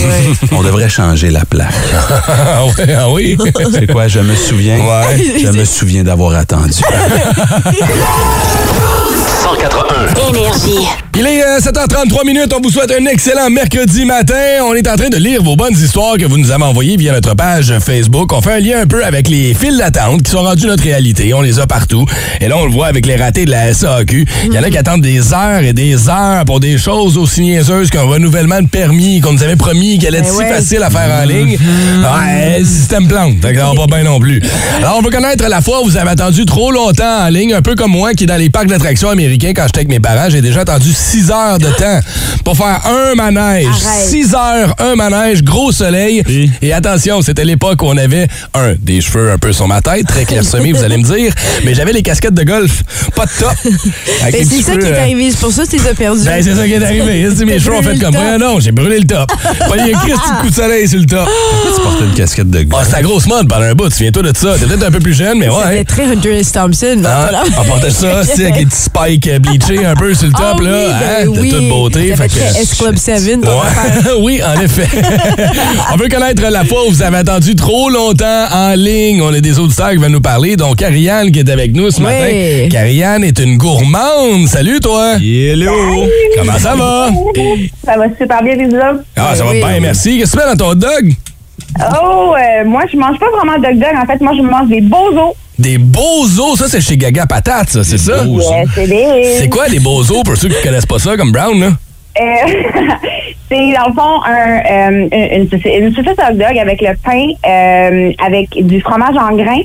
[0.52, 1.74] On devrait changer la plaque.
[2.48, 3.38] Ah oui, ah oui.
[3.74, 4.78] C'est quoi, je me souviens?
[4.78, 5.24] Ouais.
[5.42, 6.82] Je me souviens d'avoir attendu.
[9.44, 10.30] 181.
[10.30, 10.88] Énergie.
[11.18, 12.54] Il est euh, 7h33 minutes.
[12.56, 14.36] On vous souhaite un excellent mercredi matin.
[14.64, 17.14] On est en train de lire vos bonnes histoires que vous nous avez envoyées via
[17.14, 18.34] notre page Facebook.
[18.34, 21.34] On fait un lien un peu avec les files d'attente qui sont rendus notre réalité.
[21.34, 22.06] On les a partout.
[22.42, 24.26] Et là, on le voit avec les ratés de la SAQ.
[24.46, 27.42] Il y en a qui attendent des heures et des heures pour des choses aussi
[27.42, 30.56] niaiseuses qu'un renouvellement de permis qu'on nous avait promis qu'elle allait être Ben si ouais.
[30.58, 31.58] facile à faire en ligne.
[31.58, 33.38] Ouais, le système plante.
[33.40, 34.42] Va pas bien non plus.
[34.80, 37.62] Alors, on veut connaître la fois où vous avez attendu trop longtemps en ligne, un
[37.62, 40.30] peu comme moi qui est dans les parcs d'attractions américains quand j'étais avec mes parents.
[40.30, 42.00] J'ai déjà attendu 6 heures de temps
[42.44, 43.68] pour faire un manège.
[43.68, 44.10] Arrête.
[44.10, 46.24] 6 heures, un manège, gros soleil.
[46.30, 46.50] Et?
[46.68, 50.08] Et attention, c'était l'époque où on avait, un, des cheveux un peu sur ma tête,
[50.08, 51.34] très clairsemés, vous allez me dire,
[51.64, 52.84] mais j'avais les casquettes de golf,
[53.16, 53.54] pas de top.
[54.26, 55.32] Ben, c'est ça cheveux, qui est euh, arrivé.
[55.32, 56.24] C'est pour ça que tu les as perdus.
[56.24, 57.28] ben, c'est ça qui est arrivé.
[57.46, 58.38] Mes cheveux ont fait comme moi.
[58.40, 59.32] Non, j'ai brûlé le top.
[59.60, 61.28] Pas eu un Christy de coup de soleil sur le top.
[61.76, 62.84] tu portais une casquette de Ah, gars.
[62.86, 63.90] c'est la grosse mode pendant un bout.
[63.90, 64.56] Tu viens-toi de ça.
[64.60, 65.84] T'es peut-être un peu plus jeune, mais C'était ouais.
[65.84, 66.52] très Hunter S.
[66.52, 66.96] Thompson.
[67.00, 67.44] mais Hein?
[67.60, 70.34] On portait ça, tu sais, avec les petits spikes euh, bleachés un peu sur le
[70.34, 70.88] top, Ah là.
[71.00, 72.08] ben hein, de toute beauté.
[72.16, 73.42] Fait Fait que- très S-Club 7.
[73.42, 74.18] ton affaire.
[74.18, 74.22] Ouais.
[74.22, 74.85] oui, en effet.
[75.94, 79.22] on veut connaître la fois où vous avez attendu trop longtemps en ligne.
[79.22, 80.56] On a des auditeurs qui veulent nous parler.
[80.56, 82.68] Donc, Ariane qui est avec nous ce matin.
[82.78, 84.48] Ariane est une gourmande.
[84.48, 85.16] Salut, toi.
[85.16, 86.06] Hello!
[86.38, 87.10] Comment ça va?
[87.86, 89.04] Ça va super bien, les hommes?
[89.16, 89.58] Ah, ça va Oui.
[89.60, 90.20] bien, merci.
[90.20, 91.14] Qu'est-ce que tu fais dans ton hot dog?
[91.80, 93.94] Oh, euh, moi, je mange pas vraiment de dog.
[94.02, 95.36] En fait, moi, je mange des beaux os.
[95.58, 98.12] Des beaux os, ça c'est chez Gaga Patate, ça, c'est ça?
[98.12, 98.40] Euh,
[98.76, 99.38] c'est des...
[99.40, 101.70] C'est quoi les beaux os pour ceux qui connaissent pas ça comme Brown, là?
[102.20, 102.24] Euh,
[103.52, 106.94] c'est dans le fond un, euh, une, une, saucisse- une saucisse hot dog avec le
[107.04, 109.62] pain, euh, avec du fromage en grains.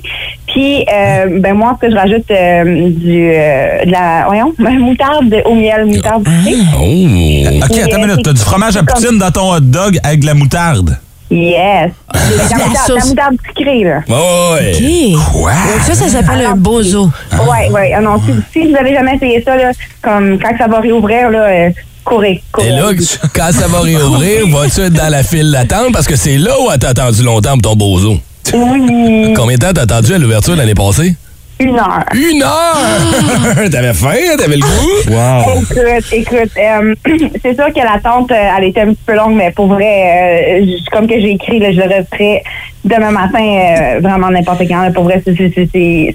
[0.48, 5.42] Puis, euh, ben moi, ce que je rajoute euh, du euh, de la, voyons, moutarde
[5.44, 6.56] au miel, moutarde sucrée.
[6.76, 7.64] Oh!
[7.64, 8.24] OK, attends une minute.
[8.24, 10.98] T'as du fromage à poutine dans ton hot dog avec de la moutarde?
[11.30, 11.92] Yes.
[12.12, 12.20] La,
[12.58, 14.00] la moutarde, la moutarde sucrée, là.
[14.08, 14.72] Ouais!
[15.14, 15.32] OK.
[15.32, 15.52] Quoi?
[15.86, 17.08] Ça, ça s'appelle un bozo.
[17.32, 17.92] Ouais, ouais.
[17.96, 19.70] Ah non, si, si vous avez jamais essayé ça, là,
[20.02, 21.68] comme quand ça va réouvrir, là,
[22.04, 22.68] courez, courez.
[22.68, 22.90] Et là,
[23.34, 25.92] quand ça va réouvrir, vas-tu être dans la file d'attente?
[25.92, 28.18] Parce que c'est là où t'as attendu longtemps pour ton bozo.
[28.52, 31.14] Oui, Combien de temps t'as attendu à l'ouverture l'année passée?
[31.60, 32.04] Une heure.
[32.14, 33.70] Une heure!
[33.70, 34.16] T'avais faim?
[34.38, 35.10] T'avais le goût?
[35.10, 35.62] Wow!
[35.62, 36.94] Écoute, écoute, euh,
[37.42, 40.66] c'est sûr que l'attente, euh, elle était un petit peu longue, mais pour vrai, euh,
[40.92, 42.42] comme que j'ai écrit, là, je le referai
[42.84, 44.82] demain matin, euh, vraiment n'importe quand.
[44.82, 44.90] là.
[44.90, 45.22] pour vrai,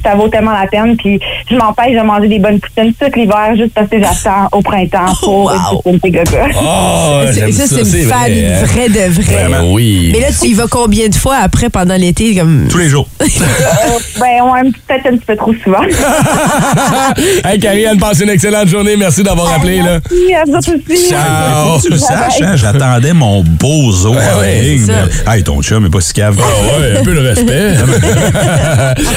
[0.04, 0.96] ça vaut tellement la peine.
[0.98, 4.62] Puis je m'empêche de manger des bonnes poutines tout l'hiver juste parce que j'attends au
[4.62, 5.82] printemps pour Wow.
[5.86, 6.48] une poutine gaga.
[6.60, 8.64] Oh, Ça, ça, c'est une fan, vrai, une hein?
[8.64, 9.48] vraie de vraie.
[9.50, 10.10] Ben oui.
[10.14, 12.36] Mais là, tu y vas combien de fois après pendant l'été?
[12.36, 12.68] Comme...
[12.70, 13.08] Tous les jours.
[13.26, 15.84] Euh, ben, ouais, un petit- peut-être un petit peu trop souvent.
[17.44, 18.96] hey, Karianne, passe une excellente journée.
[18.98, 20.00] Merci d'avoir appelé, là.
[20.10, 21.10] Merci à vous aussi.
[21.10, 21.80] Ciao.
[21.82, 22.56] tu le saches, hein?
[22.56, 24.92] J'attendais mon Ouais, en ouais, ligne.
[25.28, 26.38] Hey, ton chum est pas si cave.
[26.40, 27.74] Ah ouais, un peu de respect.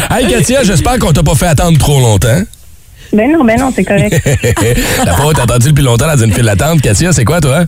[0.16, 2.42] hey, Katia, j'espère qu'on t'a pas fait attendre trop longtemps.
[3.12, 4.20] Ben non, ben non, c'est correct.
[5.04, 7.64] La fois où t'as attendu depuis longtemps dans une file d'attente, Katia, c'est quoi, toi?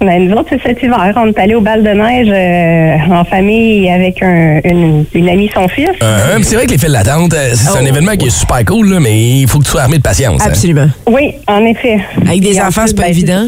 [0.00, 1.12] Ben, nous autres, c'est cet hiver.
[1.16, 5.50] On est allé au bal de neige euh, en famille avec un- une, une amie,
[5.54, 5.90] son fils.
[6.02, 7.86] Euh, c'est vrai que les files d'attente, euh, c'est un Oh.
[7.86, 10.40] événement qui est super cool, là, mais il faut que tu sois armé de patience.
[10.42, 10.46] hein.
[10.48, 10.88] Absolument.
[11.10, 11.98] Oui, en effet.
[12.26, 13.46] Avec des Et enfants, c'est pas ben, évident.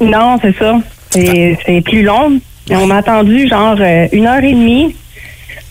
[0.00, 0.74] Non, c'est ça.
[1.10, 2.40] C'est plus long.
[2.70, 4.94] On a attendu genre euh, une heure et demie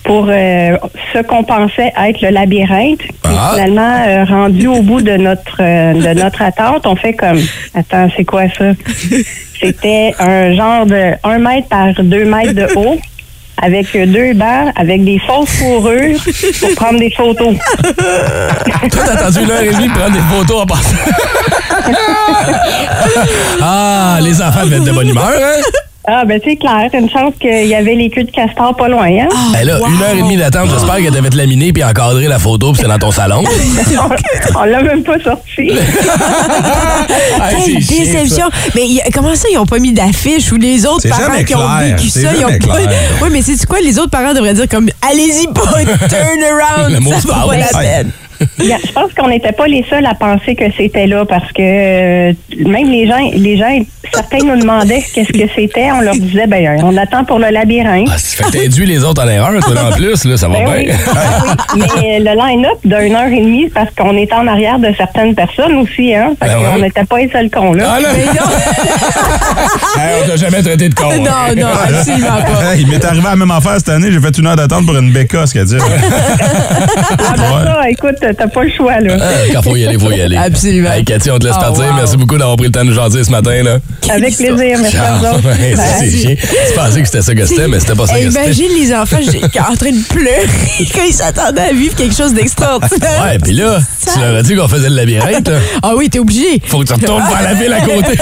[0.04, 0.78] pour euh,
[1.13, 3.02] ce qu'on pensait être le labyrinthe.
[3.24, 3.52] Ah.
[3.54, 7.39] Finalement, euh, rendu au bout de notre euh, de notre attente, on fait comme
[7.74, 8.72] attends, c'est quoi ça?
[9.62, 13.00] C'était un genre de 1 mètre par 2 mètres de haut.
[13.62, 16.20] Avec deux bancs, avec des fausses fourrures
[16.60, 17.54] pour prendre des photos.
[18.92, 20.96] Toi, t'as attendu une heure et demie de prendre des photos en passant.
[23.62, 25.62] ah, les enfants devaient être de bonne humeur, hein?
[26.06, 26.89] Ah, ben c'est clair.
[26.94, 29.30] Une chance qu'il y avait les queues de castor pas loin, hein?
[29.54, 32.39] Ben là, une heure et demie d'attente, j'espère qu'elle devait te laminer puis encadrer la
[32.39, 33.44] photo puis c'est dans ton salon.
[33.46, 35.72] on on l'a même pas sorti.
[37.39, 38.46] Ah, chiant, déception.
[38.76, 41.78] Mais y comment ça, ils n'ont pas mis d'affiche ou les autres parents qui ont
[41.80, 42.78] vécu ça, ils ont pas.
[43.22, 43.80] Oui, mais c'est quoi?
[43.82, 45.62] Les autres parents devraient dire comme allez-y pas,
[46.08, 47.22] turn around.
[47.22, 48.12] Ça vaut pas la peine.
[48.60, 52.34] Je pense qu'on n'était pas les seuls à penser que c'était là parce que euh,
[52.66, 53.80] même les gens, les gens,
[54.14, 55.92] certains nous demandaient qu'est-ce que c'était.
[55.92, 58.08] On leur disait, ben, on attend pour le labyrinthe.
[58.12, 60.60] Ah, ça fait que t'induis les autres en erreur, toi, en plus, là, ça va
[60.60, 60.86] Ben oui.
[61.76, 61.86] bien.
[62.02, 65.76] Mais le line-up d'une heure et demie, parce qu'on était en arrière de certaines personnes
[65.78, 66.34] aussi, hein.
[66.42, 66.82] Fait Ben qu'on ouais.
[66.84, 67.86] n'était pas les seuls cons, là.
[67.96, 68.42] Ah là, non,
[70.02, 71.10] hey, on t'a jamais traité de con.
[71.12, 71.18] hein.
[71.18, 72.74] non, non, absolument pas.
[72.74, 74.12] Hey, il m'est arrivé la même affaire cette année.
[74.12, 75.78] J'ai fait une heure d'attente pour une bécasse, qu'elle dit.
[75.80, 79.17] Ah, ben ça, écoute, t'as pas le choix, là.
[79.22, 80.38] Ah, Quand faut y aller, faut y aller.
[80.38, 80.91] Absolument.
[80.91, 81.84] Hey, Cathy, on te laisse Oh, partir.
[81.86, 81.93] wow.
[81.96, 83.63] Merci beaucoup d'avoir pris le temps de nous jaser ce matin.
[83.63, 83.78] Là.
[84.10, 85.48] Avec plaisir, merci à vous Ah, autres.
[86.00, 86.36] c'est chiant.
[86.36, 88.43] Tu pensais que c'était ça que c'était, mais c'était pas ça que c'était.
[88.46, 89.17] imagine les enfants
[89.72, 90.48] en train de pleurer
[90.93, 93.24] quand ils s'attendaient à vivre quelque chose d'extraordinaire.
[93.24, 93.80] Ouais, puis là,
[94.13, 95.48] tu leur as dit qu'on faisait le labyrinthe.
[95.48, 95.58] là.
[95.84, 96.62] Ah oui, t'es obligé.
[96.65, 98.17] Faut que tu retournes vers la ville à côté.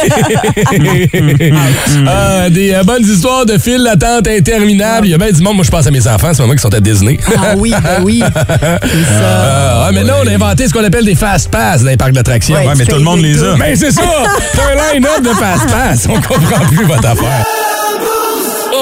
[2.08, 5.08] Ah, des euh, bonnes histoires de files d'attente interminables.
[5.08, 6.62] Il y a bien du monde, moi je pense à mes enfants, c'est moi qui
[6.62, 7.18] sont à Disney.
[7.38, 8.22] Ah oui, ben oui.
[8.24, 9.22] C'est ça.
[9.24, 11.98] Ah, ouais, mais là, on a inventé ce qu'on appelle des fast pass dans les
[11.98, 12.56] parcs d'attractions.
[12.56, 13.56] Ouais, Ouais, mais tout le monde les a.
[13.58, 14.02] Mais c'est ça!
[14.54, 16.08] C'est un line-up de fast pass.
[16.10, 17.46] On comprend plus votre affaire.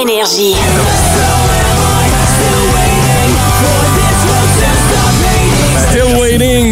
[0.01, 0.55] Énergie.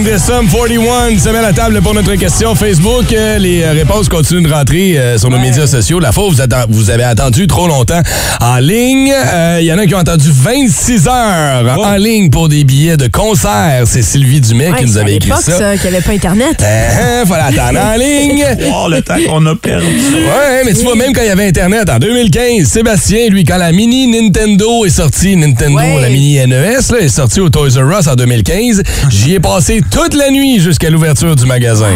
[0.07, 3.11] De Sum 41 se met à la table pour notre question Facebook.
[3.11, 5.99] Euh, Les euh, réponses continuent de rentrer euh, sur nos médias sociaux.
[5.99, 6.29] La fois,
[6.69, 8.01] vous, avez attendu trop longtemps
[8.39, 9.11] en ligne.
[9.13, 12.95] Euh, Il y en a qui ont attendu 26 heures en ligne pour des billets
[12.95, 13.83] de concert.
[13.85, 15.57] C'est Sylvie Dumais Ouais, qui nous avait écrit ça.
[15.57, 16.63] ça, qu'il n'y avait pas Internet.
[16.63, 18.45] Euh, fallait attendre en ligne.
[18.79, 19.85] Oh, le temps qu'on a perdu.
[19.85, 23.57] Ouais, mais tu vois, même quand il y avait Internet en 2015, Sébastien, lui, quand
[23.57, 26.01] la mini Nintendo est sortie, Nintendo, Ouais.
[26.01, 26.55] la mini NES,
[26.91, 30.59] là, est sortie au Toys R Us en 2015, j'y ai passé toute la nuit
[30.59, 31.87] jusqu'à l'ouverture du magasin.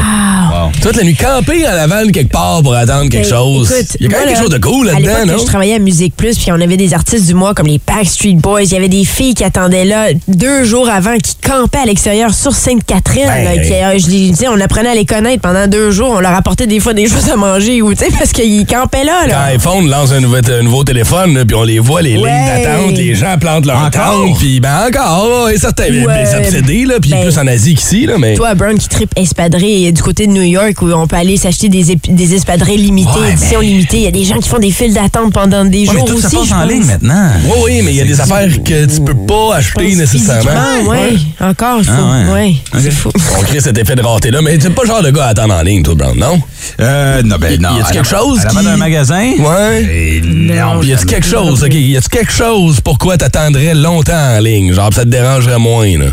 [0.82, 3.72] Toute la nuit, en avant de quelque part pour attendre quelque Ben, chose.
[3.72, 5.40] écoute, il y a quand même quelque chose de cool À là-dedans, non?
[5.40, 8.36] je travaillais à Musique Plus, puis on avait des artistes du mois comme les Backstreet
[8.36, 8.64] Boys.
[8.64, 12.34] Il y avait des filles qui attendaient là deux jours avant, qui campaient à l'extérieur
[12.34, 13.28] sur Sainte-Catherine.
[13.28, 16.14] Ben, qui, euh, je les- tu sais, on apprenait à les connaître pendant deux jours.
[16.18, 19.04] On leur apportait des fois des choses à manger, ou, tu sais, parce qu'ils campaient
[19.04, 19.26] là.
[19.30, 22.30] Quand iPhone lance un nouveau, un nouveau téléphone, puis on les voit, les Ouais.
[22.30, 24.26] lignes d'attente, les gens plantent leur Encore?
[24.26, 26.24] tente, puis ben encore, ouais, certains Ouais.
[26.24, 28.36] des obsédés, là, puis Ben, plus en Asie qu'ici, là, mais...
[28.36, 31.70] Toi, Brown, qui tripe espadrille du côté de New York, où on peut aller s'acheter
[31.70, 33.98] des, ép- des espadrilles limitées, Ouais, édition limitée.
[33.98, 36.06] Il y a des gens qui font des files d'attente pendant des Ouais, mais jours
[36.08, 36.22] tout aussi.
[36.30, 37.30] ça passe en ligne maintenant.
[37.46, 40.52] Oui, oui, mais il y a des affaires que tu peux pas acheter nécessairement.
[40.88, 41.92] Oui, encore, il faut.
[41.96, 42.56] Ah ouais.
[42.80, 43.10] c'est fou.
[43.40, 45.54] On crée cet effet de rareté-là, mais t'es pas le genre de gars à attendre
[45.54, 46.42] en ligne, toi, Brown, non?
[46.80, 47.78] Euh, non, ben Y- non.
[47.78, 49.32] y a-tu quelque chose À qui- magasin?
[49.40, 50.22] Ouais.
[50.24, 50.82] Non.
[50.84, 51.74] Y a-tu quelque chose, OK?
[51.74, 54.74] Y a-tu quelque chose pourquoi t'attendrais longtemps en ligne?
[54.74, 56.06] Genre, ça te dérangerait moins, là?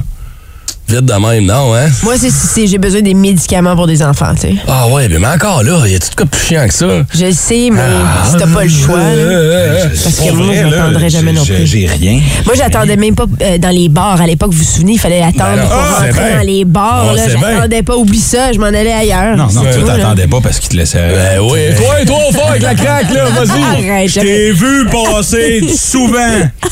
[0.89, 1.87] Vite de même, non, hein?
[2.03, 4.55] Moi, c'est si j'ai besoin des médicaments pour des enfants, tu sais.
[4.67, 6.87] Ah ouais, mais encore là, y a-tu de quoi de plus chiant que ça?
[7.15, 8.25] Je le sais, mais Ah.
[8.27, 8.97] si t'as pas le choix.
[8.99, 9.05] là.
[9.05, 11.67] Euh, Parce que moi, je n'attendrai jamais non plus.
[11.67, 12.21] J'ai rien.
[12.47, 14.19] Moi, j'attendais même pas euh, dans les bars.
[14.19, 16.37] À l'époque, vous vous souvenez, il fallait attendre Ben non, pour c'est rentrer bien.
[16.39, 17.13] dans les bars.
[17.15, 17.25] Bien.
[17.29, 19.37] J'attendais pas, oublie ça, je m'en allais ailleurs.
[19.37, 20.99] Non, non, tu tout, t'attendais pas parce qu'il te laissait.
[21.15, 23.63] Ben oui, toi, toi, fort avec la craque, là, vas-y!
[23.93, 26.17] Arrête, Je t'ai vu passer souvent.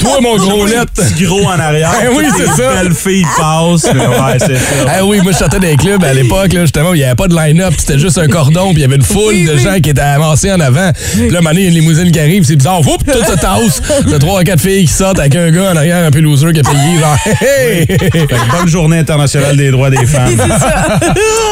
[0.00, 0.88] Toi, mon gros net!
[1.20, 1.90] Gros en arrière.
[2.00, 2.82] Ben oui, c'est ça.
[2.82, 3.86] belles filles passent.
[4.08, 4.86] Ouais, c'est ça.
[4.88, 7.28] Ah oui, moi je sortais des clubs à l'époque, là, justement, il n'y avait pas
[7.28, 9.58] de line-up, c'était juste un cordon, puis il y avait une foule Oui, de oui.
[9.62, 10.90] gens qui étaient amassés en avant.
[11.14, 13.82] Puis là, il y a une limousine qui arrive, c'est bizarre, whoop, tout se tasse.
[14.08, 16.52] T'as trois ou quatre filles qui sortent avec un gars en arrière un peu loser
[16.52, 17.86] qui a payé, genre, hey, hey.
[18.10, 20.30] Fait que bonne journée internationale des droits des femmes.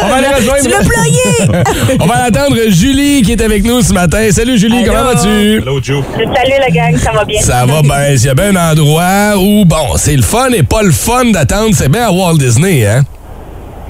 [0.02, 0.60] On va aller rejoindre.
[0.64, 1.96] Tu!
[2.00, 4.18] On va attendre Julie qui est avec nous ce matin.
[4.30, 5.58] Salut Julie, comment vas-tu?
[5.58, 6.04] Hello, Joe.
[6.16, 7.40] Salut la gang, ça va bien?
[7.40, 8.16] Ça va bien.
[8.16, 11.26] S'il y a bien un endroit où, bon, c'est le fun et pas le fun
[11.26, 13.02] d'attendre, c'est bien à Walt Disney, hein?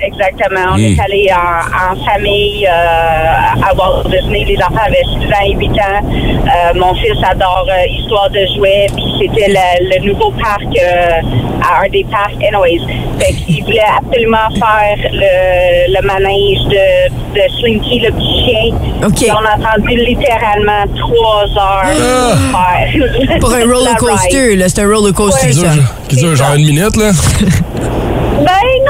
[0.03, 0.73] Exactement.
[0.75, 0.81] On Hmm.
[0.85, 4.45] est allé en, en famille euh, à Walt Disney.
[4.45, 6.03] Les enfants avaient 6 ans et 8 ans.
[6.05, 8.87] Euh, mon fils adore euh, Histoire de jouets.
[8.95, 11.21] Puis c'était le, le nouveau parc, euh,
[11.63, 12.83] à un des parcs Anyways.
[13.19, 18.77] Fait qu'il voulait absolument faire le, le manège de, de Slinky, le petit chien.
[19.07, 19.41] OK.
[19.41, 24.69] On a attendu littéralement trois heures pour faire Pour un roller coaster, là.
[24.69, 25.53] C'est un roller coaster, Ouais.
[25.53, 25.69] ça.
[26.09, 27.13] Qui dure genre une minute, là?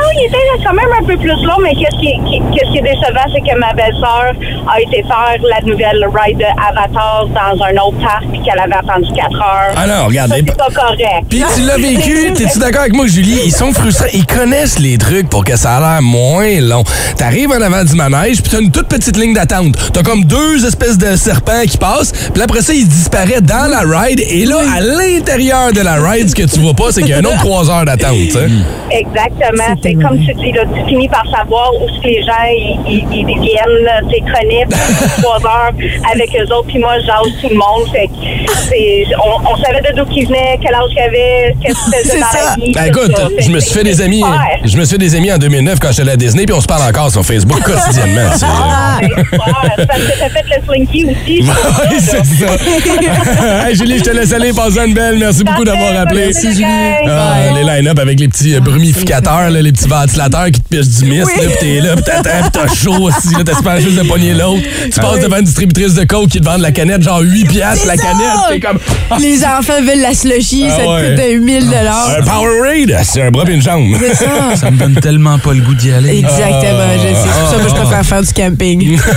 [0.05, 2.79] Non, il était quand même un peu plus long, mais qu'est-ce qui, qui- qu'est-ce qui
[2.79, 4.33] est décevant, c'est que ma belle-sœur
[4.71, 8.75] a été faire la nouvelle ride de Avatar dans un autre parc puis qu'elle avait
[8.75, 9.75] attendu 4 heures.
[9.77, 11.27] Ah non, regarde, Ça, les- c'est pas correct.
[11.31, 13.41] Puis tu l'as vécu, t'es-tu d'accord avec moi, Julie?
[13.47, 16.85] Ils sont frustrants, ils connaissent les trucs pour que ça a l'air moins long.
[17.17, 19.75] T'arrives en avant du manège, puis t'as une toute petite ligne d'attente.
[19.93, 23.81] T'as comme deux espèces de serpents qui passent, puis après ça, ils disparaissent dans la
[23.81, 27.11] ride, et là, à l'intérieur de la ride, ce que tu vois pas, c'est qu'il
[27.11, 28.15] y a un autre trois heures d'attente.
[28.91, 29.75] Exactement.
[29.83, 33.05] C'est comme tu dis, là, tu finis par savoir où que les gens ils, ils-
[33.13, 34.67] ils viennent, là, tu connais,
[35.23, 35.73] trois heures
[36.13, 37.89] avec eux autres, puis moi, j'ose tout le monde.
[37.93, 41.95] Fait que on, on savait de d'où qu'ils venaient, quel âge qu'ils avaient, qu'est-ce qu'ils
[41.95, 42.55] faisaient C'est dans ça.
[42.59, 42.73] la vie.
[42.73, 43.29] Ben, écoute, ça.
[43.39, 44.41] je me suis fait des amis, super.
[44.65, 46.67] je me suis fait des amis en 2009 quand j'étais à Disney, puis on se
[46.67, 48.31] parle encore sur Facebook quotidiennement.
[48.37, 49.09] c'est- Ah, c'est.
[49.77, 51.45] C'est parce que t'as fait le Slinky aussi.
[51.85, 53.67] Oui, c'est ça.
[53.69, 54.53] hey, Julie, je te laisse aller.
[54.53, 55.19] Passe une belle.
[55.19, 56.27] Merci beaucoup d'avoir appelé.
[56.27, 56.65] merci, Julie.
[57.09, 60.89] Ah, les line-up avec les petits euh, brumificateurs, là, les petits ventilateurs qui te pichent
[60.89, 61.27] du mist.
[61.37, 63.35] là, Puis t'es là, puis t'attends, puis t'as chaud aussi.
[63.37, 64.63] là, T'espères juste de pogner l'autre.
[64.93, 67.45] Tu passes devant une distributrice de coke qui te vend de la canette, genre 8
[67.47, 68.03] piastres la ça!
[68.03, 68.27] canette.
[68.51, 68.79] T'es comme...
[69.21, 71.03] Les enfants veulent la slushy, Ah ça ouais.
[71.03, 73.97] te coûte un 1000 Un Powerade, c'est un bras et une jambe.
[74.01, 74.25] C'est ça.
[74.57, 76.19] Ça me donne tellement pas le goût d'y aller.
[76.19, 77.15] Exactement, je sais.
[77.15, 78.99] C'est pour ça que je préfère faire du camping.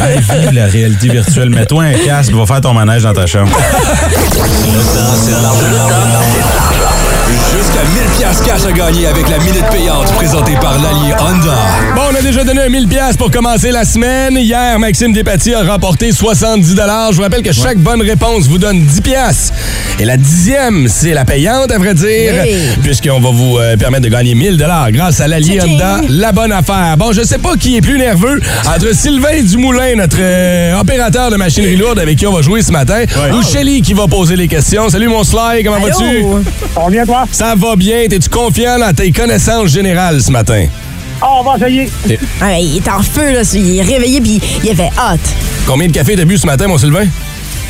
[0.00, 1.50] Hey, vive la réalité virtuelle.
[1.50, 3.50] Mets-toi un casque, va faire ton manège dans ta chambre.
[7.76, 11.56] Jusqu'à 1000 piastres cash à gagner avec la minute payante présentée par l'Allier Honda.
[11.94, 14.34] Bon, on a déjà donné un 1000 pièces pour commencer la semaine.
[14.38, 16.74] Hier, Maxime Despatie a remporté 70
[17.10, 19.52] Je vous rappelle que chaque bonne réponse vous donne 10 pièces.
[19.98, 22.54] Et la dixième, c'est la payante, à vrai dire, Oui.
[22.82, 24.56] puisqu'on va vous euh, permettre de gagner 1000
[24.92, 25.60] grâce à Tching.
[25.74, 26.00] Honda.
[26.08, 26.96] La bonne affaire.
[26.96, 31.36] Bon, je sais pas qui est plus nerveux entre Sylvain Dumoulin, notre euh, opérateur de
[31.36, 34.48] machinerie lourde avec qui on va jouer ce matin, ou Shelly qui va poser les
[34.48, 34.88] questions.
[34.88, 36.24] Salut mon Sly, comment vas-tu?
[36.76, 37.24] On vient, toi?
[37.32, 38.06] Ça va bien?
[38.08, 40.66] T'es-tu confiant dans tes connaissances générales ce matin?
[41.20, 41.90] Ah, on va essayer.
[42.40, 43.42] Ah, il est en feu, là.
[43.54, 45.18] Il est réveillé, puis il avait hâte.
[45.66, 47.06] Combien de café t'as bu ce matin, mon Sylvain?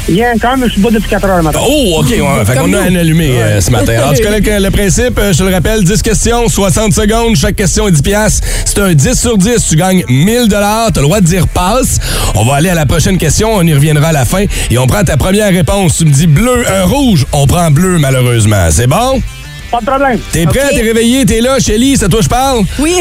[0.09, 1.59] Il y a quand même, je suis pas depuis 4 heures le matin.
[1.63, 2.09] Oh, OK.
[2.11, 3.93] Ouais, fait qu'on a un allumé euh, ce matin.
[3.97, 7.35] Alors, tu connais le, le principe, euh, je te le rappelle, 10 questions, 60 secondes,
[7.35, 8.47] chaque question est 10 piastres.
[8.65, 11.99] C'est un 10 sur 10, tu gagnes 1000 T'as le droit de dire passe.
[12.37, 14.45] On va aller à la prochaine question, on y reviendra à la fin.
[14.71, 15.97] Et on prend ta première réponse.
[15.99, 18.69] Tu me dis bleu, un rouge, on prend bleu, malheureusement.
[18.71, 19.21] C'est bon?
[19.71, 20.21] Pas de problème.
[20.33, 22.63] T'es prêt, t'es réveillé, t'es là, Shelly, c'est à toi que je parle?
[22.79, 22.95] Oui.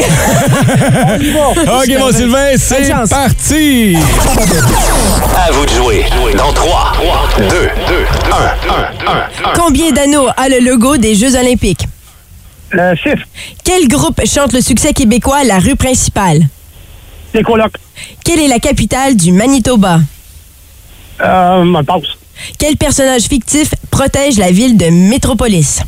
[1.68, 3.96] OK, mon Sylvain, c'est parti!
[5.36, 6.04] À vous de jouer.
[6.36, 6.92] Dans 3,
[7.38, 7.48] 2, 2,
[9.06, 9.10] 1,
[9.46, 9.54] 1, 1.
[9.54, 11.86] Combien d'anneaux a le logo des Jeux Olympiques?
[12.74, 13.24] Euh, chiffre,
[13.62, 16.40] Quel groupe chante le succès québécois La rue principale?
[17.32, 17.76] les colocs.
[18.24, 20.00] Quelle est la capitale du Manitoba?
[21.20, 22.02] Euh, passe.
[22.58, 25.80] Quel personnage fictif protège la ville de Métropolis?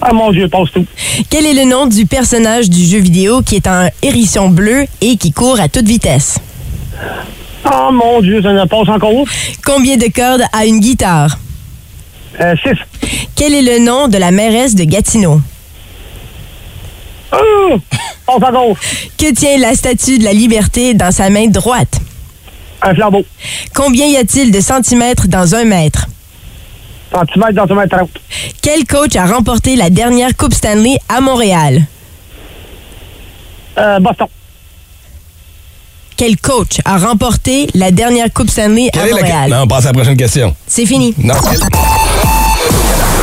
[0.00, 0.86] Ah, mon Dieu, passe tout.
[1.28, 5.16] Quel est le nom du personnage du jeu vidéo qui est un hérisson bleu et
[5.16, 6.38] qui court à toute vitesse?
[7.64, 9.24] Ah, mon Dieu, ça ne passe encore.
[9.64, 11.38] Combien de cordes a une guitare?
[12.40, 12.86] Euh, chiffre.
[13.34, 15.40] Quel est le nom de la mairesse de Gatineau?
[17.32, 17.76] Euh,
[18.24, 18.76] passe encore.
[19.18, 22.00] Que tient la statue de la liberté dans sa main droite?
[22.82, 23.24] Un flambeau.
[23.74, 26.06] Combien y a-t-il de centimètres dans un mètre?
[27.12, 28.10] Centimètre dans un mètre trente.
[28.62, 31.82] Quel coach a remporté la dernière Coupe Stanley à Montréal?
[33.78, 34.26] Euh, Boston.
[36.16, 39.50] Quel coach a remporté la dernière Coupe Stanley Quelle à est la- Montréal?
[39.50, 40.54] Non, on passe à la prochaine question.
[40.66, 41.14] C'est fini.
[41.18, 41.34] Non.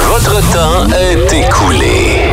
[0.08, 2.25] Votre temps est écoulé.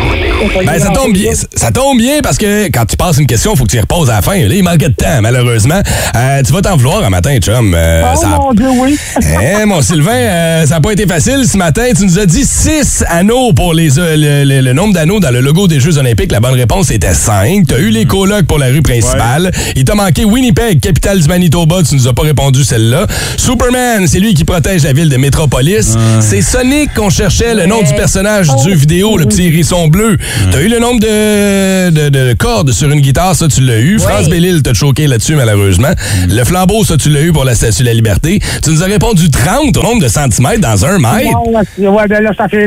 [0.67, 1.33] Ben, ça tombe bien.
[1.55, 3.81] Ça tombe bien parce que quand tu passes une question, il faut que tu y
[3.81, 4.37] reposes à la fin.
[4.37, 5.81] Là, il manque de temps, malheureusement.
[6.17, 7.75] Euh, tu vas t'en vouloir un matin, chum.
[7.77, 8.97] Euh, Oh, ça a- mon Dieu, oui.
[9.17, 11.85] Hein, mon Sylvain, euh, ça n'a pas été facile ce matin.
[11.97, 15.31] Tu nous as dit 6 anneaux pour les, euh, le, le- le nombre d'anneaux dans
[15.31, 16.33] le logo des Jeux olympiques.
[16.33, 17.67] La bonne réponse était 5.
[17.69, 19.51] Tu as eu les colocs pour la rue principale.
[19.77, 21.83] Il t'a manqué Winnipeg, capitale du Manitoba.
[21.89, 23.07] Tu nous as pas répondu celle-là.
[23.37, 25.95] Superman, c'est lui qui protège la ville de Métropolis.
[26.21, 30.17] C'est Sonic qu'on cherchait, le nom du personnage du jeu vidéo, le petit hérisson bleu.
[30.51, 33.79] Tu as eu le nombre de, de- de cordes sur une guitare, ça tu l'as
[33.81, 33.99] eu.
[33.99, 35.91] France Bellil t'a choqué là-dessus, malheureusement.
[36.29, 38.41] Le flambeau, ça tu l'as eu pour la Statue de la Liberté.
[38.63, 41.39] Tu nous as répondu 30 au nombre de centimètres dans un mètre.
[41.77, 42.67] C'est- ouais, ben là, ça fait.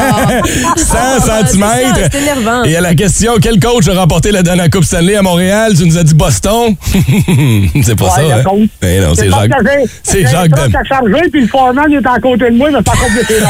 [0.76, 1.64] 100 Ah, cm.
[2.12, 2.64] c'est énervant.
[2.64, 5.72] Et à la question, quel coach a remporté la dernière Coupe Stanley à Montréal?
[5.76, 6.74] Tu nous as dit Boston.
[7.82, 8.42] c'est pas Ouais, ça, hein?
[8.44, 8.68] coach.
[8.80, 9.48] Ben non, c'est Jacques.
[9.50, 10.74] que j'ai- C'est j'ai Jacques Dem.
[10.74, 13.34] à charger, puis le foreman, est à côté de moi, mais c'est pas compliqué.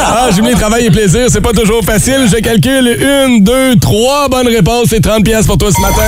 [0.00, 2.26] Ah, Jumelé, travail et plaisir, c'est pas toujours facile.
[2.32, 4.86] Je calcule une, deux, trois bonnes réponses.
[4.90, 6.02] C'est 30 pièces pour toi ce matin.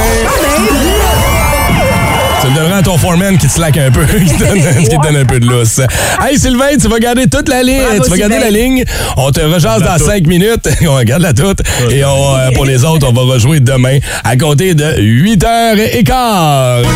[2.40, 4.88] Tu le donneras à ton foreman qui te slack un peu, qui te donne, qui
[4.88, 5.80] te donne un peu de lousse.
[6.26, 7.82] Hey Sylvain, tu vas garder toute la ligne.
[7.82, 8.50] Bravo, tu vas garder Sylvain.
[8.50, 8.84] la ligne.
[9.16, 10.68] On te rejase dans 5 minutes.
[10.86, 11.60] On regarde la toute.
[11.90, 16.86] Et on, euh, pour les autres, on va rejouer demain à compter de 8h15.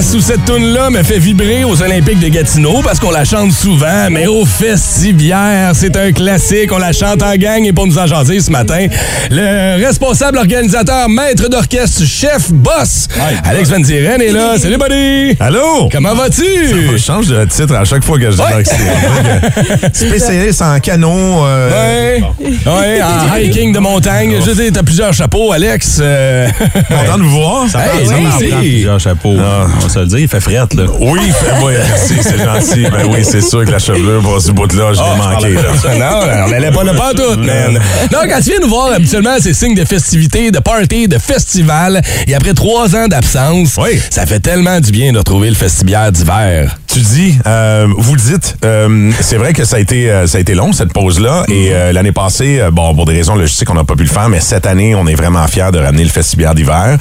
[0.00, 3.52] Places où cette tune-là me fait vibrer aux Olympiques de Gatineau parce qu'on la chante
[3.52, 6.72] souvent, mais au Festivière, c'est un classique.
[6.72, 8.86] On la chante en gang et pour nous en jaser ce matin,
[9.30, 13.08] le responsable organisateur, maître d'orchestre, chef, boss,
[13.44, 14.54] Alex Van Zieren est là.
[14.58, 15.36] Salut, buddy!
[15.38, 15.88] Allô?
[15.92, 16.44] Comment vas-tu?
[16.92, 18.62] Je change de titre à chaque fois que je Ouais.
[18.62, 19.94] débarque.
[19.94, 21.44] Spécialiste en canot.
[21.44, 22.22] euh, Ouais,
[22.66, 24.36] ouais, en hiking de montagne.
[24.46, 25.98] Je sais, t'as plusieurs chapeaux, Alex.
[26.00, 26.48] Euh,
[26.88, 27.68] Content de vous voir.
[27.68, 29.36] Ça Hey, oui, prend plusieurs chapeaux.
[29.36, 30.84] Va se le dire, il fait frette, là.
[31.00, 32.86] Oui, fait- merci, c'est gentil.
[32.90, 35.52] Ben oui, c'est sûr que la chevelure pour ce bout-là, je l'ai Ah, manqué.
[35.54, 35.62] là.
[35.98, 37.78] non, on n'allait pas là pas tout, man.
[38.12, 42.00] Non, quand tu viens nous voir, habituellement, c'est signe de festivité, de party, de festival.
[42.26, 44.00] Et après trois ans d'absence, Oui.
[44.10, 46.76] ça fait tellement du bien de retrouver le festivière d'hiver.
[46.86, 50.38] Tu dis, euh, vous le dites, euh, c'est vrai que ça a été euh, ça
[50.38, 53.74] a été long cette pause-là et euh, l'année passée, bon pour des raisons logistiques on
[53.74, 56.08] n'a pas pu le faire, mais cette année on est vraiment fiers de ramener le
[56.10, 56.96] festival d'hiver.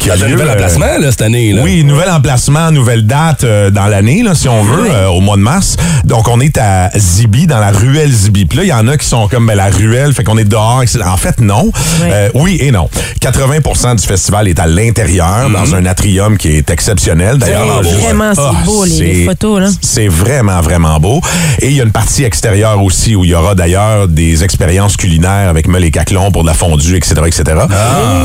[0.00, 1.52] Qui a un lieu, nouvel emplacement, là, cette année.
[1.52, 1.62] Là.
[1.62, 2.27] Oui, nouvel emplacement,
[2.72, 5.76] nouvelle date euh, dans l'année, là, si on veut, euh, au mois de mars.
[6.04, 8.44] Donc, on est à Zibi, dans la ruelle Zibi.
[8.44, 10.44] Puis là, il y en a qui sont comme ben, la ruelle, fait qu'on est
[10.44, 10.82] dehors.
[10.82, 11.00] etc.
[11.06, 11.70] En fait, non.
[12.02, 12.88] Euh, oui et non.
[13.20, 17.38] 80% du festival est à l'intérieur, dans un atrium qui est exceptionnel.
[17.38, 19.68] D'ailleurs, juste- Vraiment, c'est Ah, beau, les, les photos, là.
[19.80, 21.20] c'est vraiment, vraiment beau.
[21.60, 24.96] Et il y a une partie extérieure aussi où il y aura d'ailleurs des expériences
[24.96, 27.44] culinaires avec Meul et Caclon pour de la fondue, etc., etc.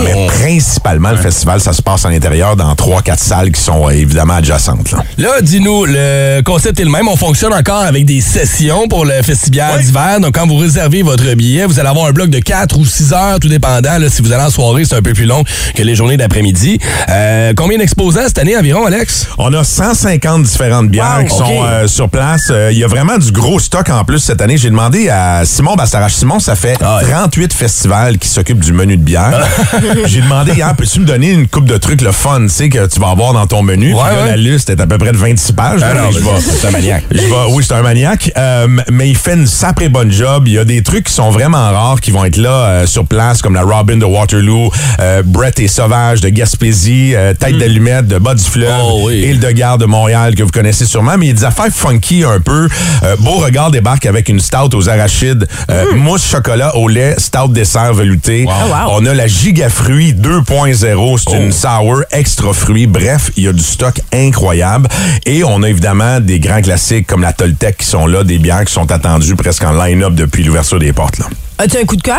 [0.04, 3.83] Mais principalement, le festival, ça se passe à l'intérieur dans trois, quatre salles qui sont
[3.88, 4.92] euh, évidemment adjacentes.
[4.92, 5.04] là.
[5.18, 7.08] Là, dis-nous, le concept est le même.
[7.08, 10.20] On fonctionne encore avec des sessions pour le festival d'hiver.
[10.20, 13.14] Donc, quand vous réservez votre billet, vous allez avoir un bloc de 4 ou 6
[13.14, 13.98] heures, tout dépendant.
[13.98, 15.44] Là, si vous allez en soirée, c'est un peu plus long
[15.76, 16.80] que les journées d'après-midi.
[17.10, 19.28] Euh, combien d'exposants cette année environ, Alex?
[19.38, 22.48] On a 150 différentes bières Wow, qui sont euh, sur place.
[22.50, 24.58] Euh, Il y a vraiment du gros stock en plus cette année.
[24.58, 26.14] J'ai demandé à Simon Bassarache.
[26.14, 29.46] Simon, ça fait Ah 38 festivals qui s'occupent du menu de bière.
[30.06, 32.86] J'ai demandé hier, peux-tu me donner une coupe de trucs le fun, tu sais, que
[32.88, 33.73] tu vas avoir dans ton menu?
[33.78, 34.30] Ouais, Puis là, ouais.
[34.30, 35.82] La liste est à peu près de 26 pages.
[35.84, 37.04] Ah non, Je vais- c'est un maniaque.
[37.12, 40.48] je vais- oui, c'est un maniaque, euh, mais il fait une sacrée bonne job.
[40.48, 43.06] Il y a des trucs qui sont vraiment rares qui vont être là euh, sur
[43.06, 48.08] place, comme la Robin de Waterloo, euh, Brett et Sauvage de Gaspésie, euh, Tête d'allumette
[48.08, 48.74] de Bas du Fleuve.
[48.84, 49.22] Oh oui.
[49.28, 51.18] Île de Garde de Montréal que vous connaissez sûrement.
[51.18, 52.68] Mais il y a des affaires funky un peu.
[53.04, 55.98] Euh, Beauregard débarque avec une stout aux arachides, euh, Hmm.
[55.98, 58.46] mousse chocolat au lait, stout dessert velouté.
[58.90, 61.36] On a la Giga Fruit 2.0, c'est Oh.
[61.42, 62.88] une sour extra fruit.
[62.88, 64.88] Bref, il y a du stock incroyable.
[65.26, 68.66] Et on a évidemment des grands classiques comme la Toltec qui sont là, des bières
[68.66, 71.20] qui sont attendues presque en line-up depuis l'ouverture des portes.
[71.20, 71.26] Là.
[71.60, 72.18] As-tu un coup de cœur?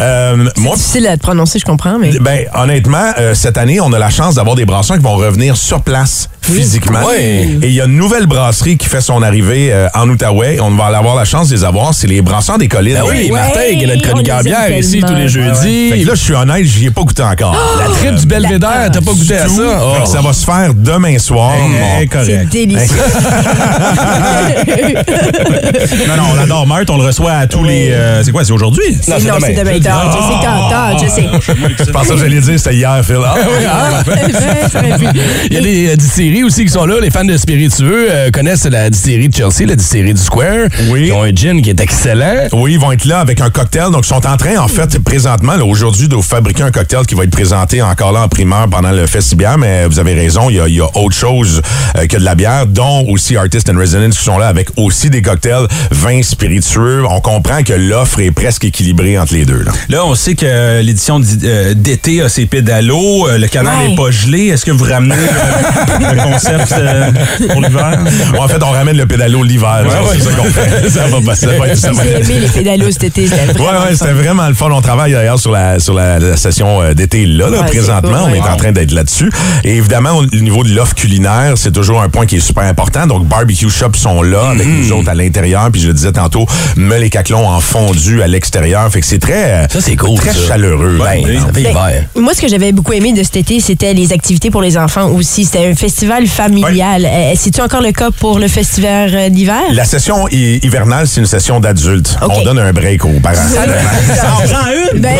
[0.00, 2.10] Euh, moi, Difficile à te prononcer, je comprends, mais.
[2.18, 5.56] ben, honnêtement, euh, cette année, on a la chance d'avoir des brasseurs qui vont revenir
[5.56, 7.04] sur place physiquement.
[7.06, 7.48] Ouais.
[7.62, 10.58] Et il y a une nouvelle brasserie qui fait son arrivée euh, en Outaouais.
[10.60, 11.94] On va avoir la chance de les avoir.
[11.94, 12.94] C'est les brasseurs des collines.
[12.94, 15.90] Ben oui, Ouais, Martin, qui est notre chroniqueur bière ici tous les jeudis.
[15.90, 17.54] Fait que là, je suis honnête, j'y ai pas goûté encore.
[17.78, 19.62] La trip du Belvédère, t'as pas goûté à ça?
[20.02, 20.06] Oh.
[20.06, 21.52] ça va se faire demain soir.
[22.00, 22.18] Eh, Bon.
[22.24, 22.96] C'est délicieux.
[26.08, 27.90] Non, non, on adore Marthe, on le reçoit à tous les.
[27.90, 28.98] euh, c'est quoi, c'est aujourd'hui?
[29.00, 29.78] C'est- non, c'est demain.
[29.80, 31.84] Tard, je sais, tard, je sais.
[31.86, 33.16] Je pensais que j'allais dire c'était hier, Phil.
[33.24, 35.18] Ah, Oui, pu.
[35.50, 36.96] Il y a des euh, distilleries aussi qui sont là.
[37.00, 40.68] Les fans de spiritueux euh, connaissent la distillerie de Chelsea, la distillerie du Square.
[40.90, 41.06] Oui.
[41.06, 42.48] Ils ont un gin qui est excellent.
[42.52, 43.90] Oui, ils vont être là avec un cocktail.
[43.92, 47.24] Donc, ils sont en train, en fait, présentement, aujourd'hui, de fabriquer un cocktail qui va
[47.24, 49.56] être présenté encore là en primeur pendant le festival.
[49.58, 51.62] Mais vous avez raison, il y a, il y a autre chose
[51.96, 55.10] euh, que de la bière, dont aussi Artists and Residents qui sont là avec aussi
[55.10, 57.04] des cocktails, vins spiritueux.
[57.08, 59.62] On comprend que l'offre est presque équilibrée entre les deux.
[59.62, 59.72] Là.
[59.88, 63.28] Là, on sait que l'édition d'i- euh, d'été a ses pédalos.
[63.28, 63.88] euh, Le canal Ouais.
[63.88, 64.46] n'est pas gelé.
[64.48, 67.10] Est-ce que vous ramenez euh, le concept euh,
[67.50, 67.98] pour l'hiver?
[68.32, 69.84] Bon, en fait, on ramène le pédalo l'hiver.
[70.12, 70.90] c'est ça qu'on fait.
[70.90, 71.46] ça va passer.
[71.46, 73.90] Ça va être- ça va J'ai aimé les pédalos cet été, c'était Ouais, vraiment ouais,
[73.90, 74.14] le c'était fun.
[74.14, 74.68] vraiment le fun.
[74.72, 78.26] On travaille d'ailleurs sur la sur la, la session euh, d'été là, là présentement.
[78.28, 79.30] on est en train d'être là-dessus.
[79.64, 83.06] Et évidemment, au niveau de l'offre culinaire, c'est toujours un point qui est super important.
[83.06, 86.10] Donc, barbecue shops sont là avec nous autres à l'intérieur l'intérieur, puis je le disais
[86.12, 86.44] tantôt,
[86.76, 88.90] meules et caclons en fondu à l'extérieur.
[88.90, 90.48] Fait que c'est très, Ça, c'est cool, très ça.
[90.48, 90.98] chaleureux.
[90.98, 94.12] Ben, ça fait Ben, moi, ce que j'avais beaucoup aimé de cet été, c'était les
[94.12, 95.44] activités pour les enfants aussi.
[95.44, 97.04] C'était un festival familial.
[97.06, 99.60] Euh, C'est-tu encore le cas pour le festival euh, d'hiver?
[99.72, 102.16] La session hi- hivernale, c'est une session d'adultes.
[102.22, 103.36] On donne un break aux parents.
[103.36, 105.00] Ça en prend une.
[105.00, 105.16] Ben,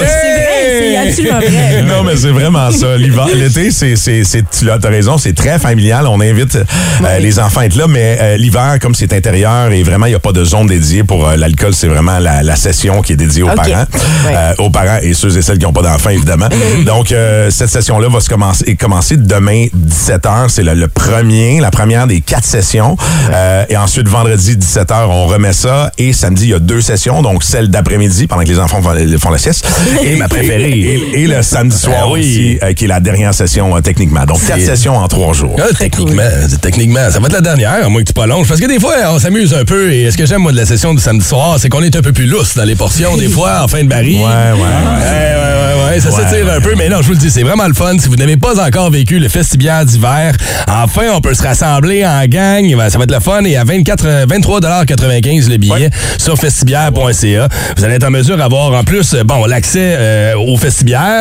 [0.90, 1.82] c'est absolument vrai?
[1.86, 2.96] non, mais c'est vraiment ça.
[3.34, 3.94] L'été, c'est,
[4.50, 6.06] tu as raison, c'est très familial.
[6.06, 9.82] On invite euh, les enfants à être là, mais euh, l'hiver, comme c'est intérieur et
[9.82, 12.56] vraiment, il n'y a pas de zone dédiée pour euh, l'alcool, c'est vraiment la, la
[12.56, 13.84] session qui est dédiée aux parents.
[14.58, 16.48] Aux parents et ceux et celles qui n'ont pas d'enfants, évidemment.
[16.86, 17.14] Donc,
[17.50, 20.48] cette session-là va se commencer, demain, 17h.
[20.48, 22.96] C'est le, le premier, la première des quatre sessions.
[23.68, 25.90] Et ensuite, vendredi, 17h, on remet ça.
[25.98, 28.94] Et samedi, il y a deux sessions, donc celle d'après-midi, pendant que les enfants font,
[29.18, 29.66] font la sieste.
[30.02, 30.79] Et ma préférée.
[30.86, 32.20] Et, et le samedi soir Ah oui.
[32.20, 34.24] aussi, euh, qui est la dernière session euh, techniquement.
[34.24, 35.56] Donc, quatre sessions en trois jours.
[35.58, 36.22] Ah, techniquement,
[36.60, 38.48] techniquement, ça va être la dernière, à moins que tu prolonges.
[38.48, 39.92] Parce que des fois, on s'amuse un peu.
[39.92, 42.02] Et ce que j'aime, moi, de la session du samedi soir, c'est qu'on est un
[42.02, 44.16] peu plus lousse dans les portions, des fois, en fin de baril.
[44.18, 44.58] Ouais, ouais, ouais.
[44.60, 47.30] Ouais, ouais, ouais, ouais, ça Ouais, s'étire un peu, mais non, je vous le dis,
[47.30, 47.96] c'est vraiment le fun.
[47.98, 50.34] Si vous n'avez pas encore vécu le festibiaire d'hiver,
[50.68, 52.74] enfin, on peut se rassembler en gang.
[52.76, 53.44] Ben, Ça va être le fun.
[53.44, 57.48] Et à 24, euh, 23,95 le billet sur festibiaire.ca.
[57.76, 60.69] Vous allez être en mesure d'avoir en plus, euh, bon, l'accès euh, au festibiaire.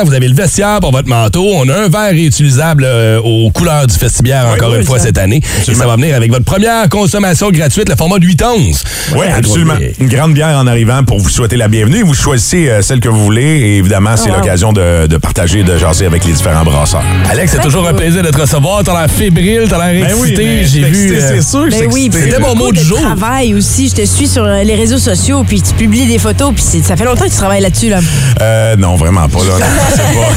[0.05, 1.45] Vous avez le vestiaire pour votre manteau.
[1.55, 5.41] On a un verre réutilisable euh, aux couleurs du festibiaire encore une fois cette année.
[5.67, 8.83] Et ça va venir avec votre première consommation gratuite, le format de 8 onces.
[9.13, 9.73] Oui, Ouais, absolument.
[9.99, 12.03] Une grande bière en arrivant pour vous souhaiter la bienvenue.
[12.03, 14.37] Vous choisissez euh, celle que vous voulez et évidemment, c'est wow.
[14.37, 17.03] l'occasion de, de partager, de jaser avec les différents brasseurs.
[17.29, 18.83] Alex, c'est toujours un plaisir de te recevoir.
[18.83, 20.65] T'as l'air fébrile, t'as l'air excité.
[20.65, 21.15] J'ai vu.
[21.15, 23.01] euh, sûr que Ben oui, C'était c'est mon mot du de jour.
[23.01, 23.89] travail aussi.
[23.89, 26.95] Je te suis sur les réseaux sociaux, puis tu publies des photos, puis c'est- ça
[26.95, 27.89] fait longtemps que tu travailles là-dessus.
[27.89, 27.99] Là.
[28.41, 29.38] Euh, non, vraiment pas.
[29.43, 29.59] Là.
[29.59, 30.29] Non, c'est pas.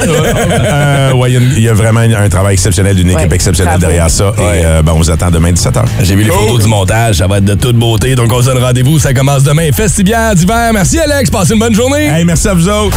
[0.70, 4.10] Euh, ouais, il y a y, vraiment un travail exceptionnel d'une équipe Ouais, exceptionnelle derrière
[4.10, 4.32] ça.
[4.38, 5.82] Et euh, ben, on vous attend demain 17h.
[6.02, 8.14] J'ai vu les photos du montage, ça va être de toute beauté.
[8.14, 9.70] Donc, on se donne rendez-vous, ça commence demain.
[9.72, 10.70] Festibiaire d'hiver.
[10.72, 11.30] Merci, Alex.
[11.30, 12.06] Passez une bonne journée.
[12.06, 12.96] Hey, merci à vous autres.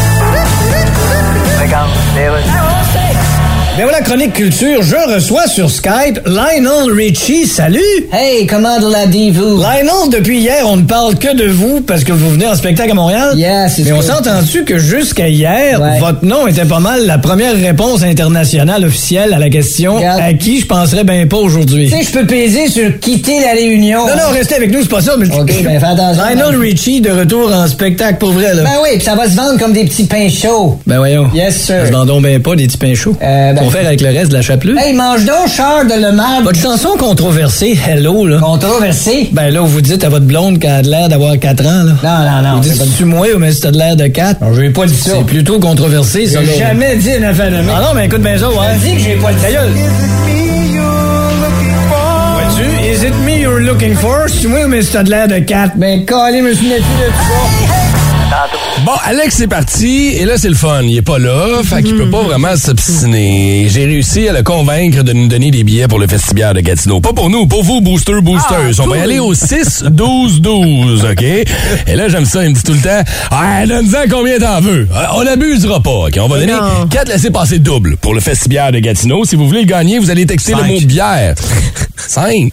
[3.75, 7.47] Ben voilà, Chronique Culture, je reçois sur Skype Lionel Richie.
[7.47, 7.79] Salut!
[8.11, 9.57] Hey, comment l'avez-vous?
[9.57, 12.91] Lionel, depuis hier, on ne parle que de vous parce que vous venez en spectacle
[12.91, 13.33] à Montréal.
[13.35, 15.97] Yes, c'est Mais on s'est entendu que jusqu'à hier, Ouais.
[15.99, 20.21] votre nom était pas mal la première réponse internationale officielle à la question Regarde.
[20.21, 21.89] à qui je penserais bien pas aujourd'hui?
[21.89, 24.01] Tu sais, je peux peser sur quitter la réunion.
[24.05, 25.15] Non, non, restez avec nous, c'est pas ça.
[25.17, 26.21] Mais OK, ben fais attention.
[26.35, 28.61] Lionel Richie de retour en spectacle pour vrai, là.
[28.65, 30.79] Ben oui, pis ça va se vendre comme des petits pains chauds.
[30.85, 31.27] Ben voyons.
[31.33, 31.79] Yes, sir.
[31.81, 33.17] Ça se vend donc ben pas des petits pains chauds.
[33.19, 34.77] Euh, ben- Qu'on faire avec le reste de la chapelure?
[34.77, 36.43] Hey, mange donc, Charles de le marbre.
[36.43, 38.39] Votre chanson controversée, Hello, là.
[38.39, 39.29] Controversé.
[39.31, 41.93] Ben là, vous dites à votre blonde qu'elle a de l'air d'avoir 4 ans, là.
[42.03, 42.57] Non, non, non.
[42.61, 44.41] Vous c'est pas- dites, tu moi ou mais si t'as de l'air de 4?
[44.41, 45.11] Non, j'ai pas dit ça.
[45.17, 46.39] C'est plutôt controversé, ça.
[46.43, 47.55] J'ai jamais dit une affaire de.
[47.73, 48.55] Ah non, mais écoute bien ça, ouais.
[48.83, 49.69] J'ai dit que j'ai pas gueule.
[52.33, 52.63] Vois-tu?
[52.91, 54.27] Is it me you're looking for?
[54.29, 55.77] Si tu moi ou mais si t'as de l'air de 4?
[55.77, 57.62] Ben, calé, suis plus de ça.
[58.85, 60.81] Bon, Alex est parti et là, c'est le fun.
[60.83, 63.67] Il est pas là, fait qu'il peut pas vraiment s'obstiner.
[63.69, 66.99] J'ai réussi à le convaincre de nous donner des billets pour le festibiaire de Gatineau.
[66.99, 68.81] Pas pour nous, pour vous, boosters, boosters.
[68.81, 71.21] On va y aller au 6-12-12, OK?
[71.21, 72.43] Et là, j'aime ça.
[72.43, 74.87] Il me dit tout le temps, ah, donne-en combien t'en veux.
[74.93, 76.17] Euh, On n'abusera pas, OK?
[76.19, 76.87] On va donner Non.
[76.89, 79.23] 4 laissés-passer doubles pour le festibiaire de Gatineau.
[79.23, 81.35] Si vous voulez le gagner, vous allez texter le mot bière.
[81.95, 82.51] 5.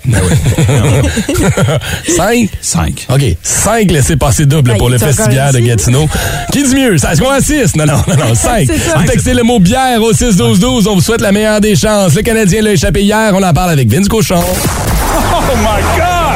[2.07, 2.49] 5.
[2.61, 3.07] 5.
[3.13, 3.23] OK.
[3.43, 5.61] 5 laissés passer double Ah, pour le festival de.
[5.61, 6.09] Gatineau.
[6.53, 6.99] Qui dit mieux?
[6.99, 7.77] Ça, Est-ce qu'on a 6?
[7.77, 8.67] Non, non, non, non, 5.
[8.67, 8.99] C'est ça.
[8.99, 10.89] Vous textez le mot bière au 6-12-12.
[10.89, 12.15] On vous souhaite la meilleure des chances.
[12.15, 13.33] Le Canadien l'a échappé hier.
[13.35, 14.43] On en parle avec Vince Cochon.
[14.43, 16.31] Oh my God!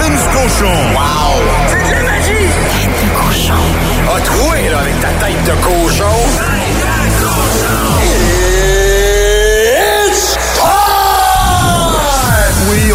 [0.00, 0.72] Vince Cochon!
[0.94, 1.42] Wow!
[1.68, 2.50] C'est de la magie!
[2.72, 3.62] Tête de cochon.
[4.16, 6.53] A troué, là, avec ta tête de cochon.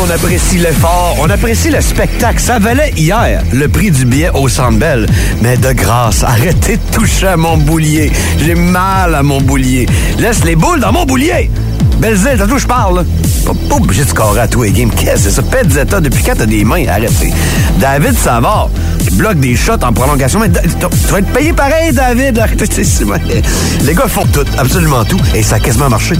[0.09, 2.39] On apprécie l'effort, on apprécie le spectacle.
[2.39, 5.05] Ça valait hier le prix du billet au Centre Bell.
[5.41, 8.11] Mais de grâce, arrêtez de toucher à mon boulier.
[8.39, 9.87] J'ai mal à mon boulier.
[10.17, 11.51] Laisse les boules dans mon boulier.
[11.99, 13.05] Belzile, t'as tout je parle.
[13.45, 14.89] Pas, pas obligé de scorer à tous les games.
[14.89, 15.43] Qu'est-ce que c'est ça?
[15.43, 16.87] Petzetta, depuis quand t'as des mains?
[16.87, 17.33] Arrêtez.
[17.79, 18.69] David Savard,
[19.09, 20.39] qui bloque des shots en prolongation.
[20.39, 22.43] Mais tu vas être payé pareil, David.
[23.85, 25.19] Les gars font tout, absolument tout.
[25.35, 26.15] Et ça a quasiment marché.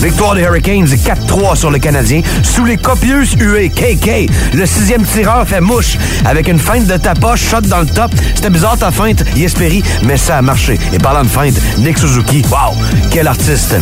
[0.00, 2.22] Victoire des Hurricanes, 4-3 sur le Canadien.
[2.42, 4.30] Sous les copieuses huées, KK.
[4.54, 5.96] Le sixième tireur fait mouche.
[6.24, 8.10] Avec une feinte de tapas, shot dans le top.
[8.34, 10.78] C'était bizarre ta feinte, Yesperi, mais ça a marché.
[10.92, 12.76] Et parlant de feinte, Nick Suzuki, wow,
[13.10, 13.76] quel artiste.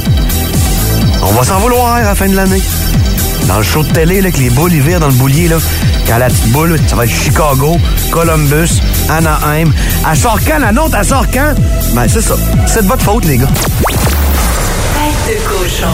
[1.22, 2.62] On va s'en vouloir à la fin de l'année.
[3.46, 5.56] Dans le show de télé, là, avec les boules, ils virent dans le boulier, là.
[6.06, 7.76] Quand la petite boule, ça va être Chicago,
[8.10, 9.72] Columbus, Anaheim.
[10.08, 10.96] Elle sort quand, la nôtre?
[10.98, 11.54] Elle sort quand?
[11.94, 12.36] Ben, c'est ça.
[12.66, 13.48] C'est de votre faute, les gars.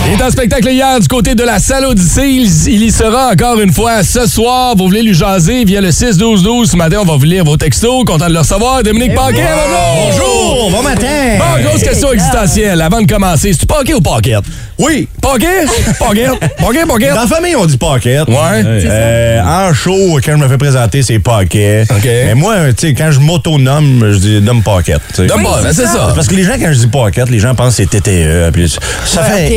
[0.06, 2.28] Il est en spectacle hier du côté de la salle Odyssée.
[2.28, 2.42] Il,
[2.72, 4.76] il y sera encore une fois ce soir.
[4.76, 6.66] Vous voulez lui jaser via le 6-12-12.
[6.70, 8.04] Ce matin, on va vous lire vos textos.
[8.04, 8.82] Content de le recevoir.
[8.84, 10.12] Dominique Paquet, bonjour!
[10.12, 11.38] Bonjour, bon matin!
[11.38, 13.52] Bon, grosse question existentielle avant de commencer.
[13.52, 14.44] C'est-tu Paquet ou Paquette?
[14.78, 15.08] Oui.
[15.20, 15.64] Paquet?
[15.98, 16.38] Paquette?
[16.58, 17.14] Paquet, Paquette?
[17.14, 18.28] Dans la famille, on dit paquette.
[18.28, 18.62] Ouais.
[18.64, 21.84] Euh, en show, quand je me fais présenter, c'est paquet.
[22.04, 25.00] Mais moi, tu sais, quand je m'autonome, je dis Dom paquette.
[25.08, 25.26] tu sais.
[25.26, 26.12] Dom Oui, c'est c'est ça.
[26.14, 28.50] Parce que les gens, quand je dis paquette, les gens pensent que c'est TTE.
[28.52, 28.68] puis
[29.06, 29.55] ça Ouais, fait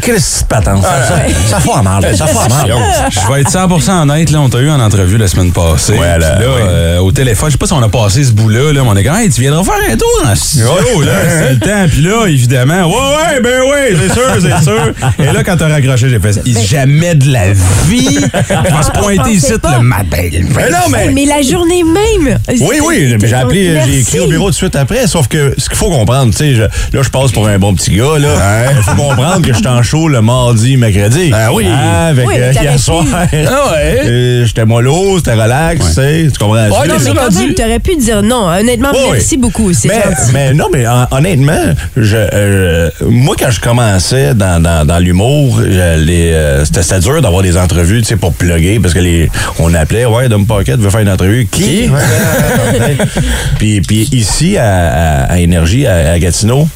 [0.00, 0.82] crise patente.
[0.82, 1.14] Ça, ça,
[1.48, 2.16] ça fout à mal.
[2.16, 2.74] Ça à mal.
[3.10, 5.92] Je vais être 100% honnête, là, on t'a eu en entrevue la semaine passée.
[5.94, 6.62] Ouais, là, Puis là, oui.
[6.64, 8.96] euh, au téléphone, je sais pas si on a passé ce bout-là, là, mais on
[8.96, 11.86] est comme, hey, tu viendras faire un tour dans le studio, là, c'est le temps.
[11.90, 14.92] Puis là, évidemment, ouais, ouais, ben oui, c'est sûr, c'est sûr.
[15.18, 18.18] Et là, quand t'as raccroché, j'ai fait, Ben- jamais de la vie,
[18.48, 20.28] je vais se pointer ici le matin.
[20.32, 21.10] Mais non, mais.
[21.12, 22.38] Mais la journée même.
[22.60, 25.54] Oui, oui, mais j'ai appelé, j'ai écrit au bureau tout de suite après, sauf que
[25.58, 28.66] ce qu'il faut comprendre, tu sais, là, je passe pour un bon petit gars, là.
[28.76, 31.30] Il faut comprendre que je suis en show le mardi, mercredi.
[31.34, 31.66] Ah oui.
[31.66, 32.78] Hein, avec Oui, euh, hier pu.
[32.78, 33.04] soir.
[33.12, 33.26] Ah
[33.72, 34.00] ouais?
[34.06, 36.54] Euh, J'étais mollo, c'était relax, tu sais, tu comprends?
[36.54, 37.38] Ouais, Non, mais quand rendu?
[37.38, 38.48] même, t'aurais pu dire non.
[38.48, 39.36] Honnêtement, merci oui.
[39.40, 39.72] beaucoup.
[39.72, 40.32] C'est mais, gentil.
[40.32, 45.60] mais non, mais hon- honnêtement, je, euh, moi, quand je commençais dans, dans, dans l'humour,
[45.62, 49.28] euh, c'était c'était dur d'avoir des entrevues, tu sais, pour plugger, parce que les,
[49.58, 51.46] on appelait, ouais, Dom Pocket veut faire une entrevue.
[51.50, 51.90] Qui?
[53.58, 56.68] Puis, puis ici, à, à, à Énergie, à, à Gatineau,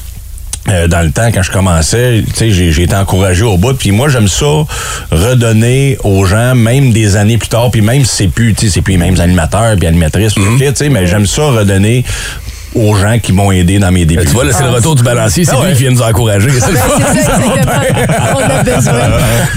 [0.69, 3.73] euh, dans le temps, quand je commençais, tu sais, j'ai j'ai été encouragé au bout.
[3.73, 4.65] Puis moi, j'aime ça
[5.11, 8.73] redonner aux gens, même des années plus tard, puis même si c'est plus, tu sais,
[8.73, 12.05] c'est plus les mêmes animateurs puis animatrices, tu sais, mais j'aime ça redonner
[12.73, 14.23] aux gens qui m'ont aidé dans mes débuts.
[14.25, 15.43] Tu vois, là, c'est le retour du balancier.
[15.45, 15.73] C'est Ah lui ouais.
[15.73, 16.49] qui vient nous encourager.
[16.59, 16.99] C'est le fun.
[17.13, 18.37] C'est ça, exactement.
[18.37, 18.93] On a besoin.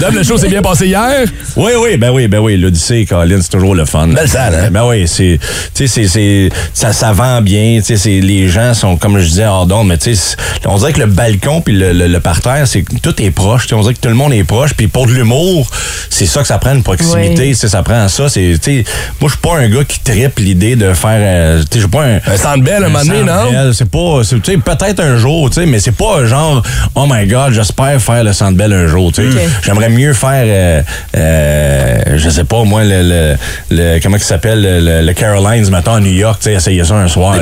[0.01, 1.25] Dom, le show s'est bien passé hier?
[1.55, 2.57] Oui, oui, ben oui, ben oui.
[2.57, 4.07] L'Odyssée, Colin, c'est toujours le fun.
[4.07, 4.69] Belle salle, hein?
[4.71, 5.39] Ben oui, c'est,
[5.73, 7.77] tu sais, c'est, c'est, ça, ça vend bien.
[7.79, 10.35] Tu sais, c'est, les gens sont, comme je disais, hors d'onde, mais tu sais,
[10.65, 13.63] on dirait que le balcon puis le, le, le parterre, c'est que tout est proche.
[13.63, 14.73] Tu sais, on dirait que tout le monde est proche.
[14.73, 15.69] Puis pour de l'humour,
[16.09, 17.29] c'est ça que ça prend une proximité.
[17.43, 17.49] Oui.
[17.51, 18.27] Tu sais, ça prend ça.
[18.27, 18.83] C'est, tu sais,
[19.21, 21.79] moi, je suis pas un gars qui tripe l'idée de faire, euh, tu sais, je
[21.79, 22.15] suis pas un.
[22.27, 22.89] Un centre belle, un
[23.23, 23.73] non?
[23.73, 26.61] C'est pas, tu sais, peut-être un jour, tu sais, mais c'est pas genre,
[26.95, 29.37] oh my god, j'espère faire le Centre Bell un jour, tu sais.
[29.63, 30.81] J'aimerais mieux faire, euh,
[31.35, 33.35] euh, je sais pas, moi, le, le,
[33.71, 36.83] le- comment il s'appelle, le, le- le Carolines, mettons, à New York, tu sais, essayer
[36.83, 37.35] ça un soir.
[37.35, 37.41] Une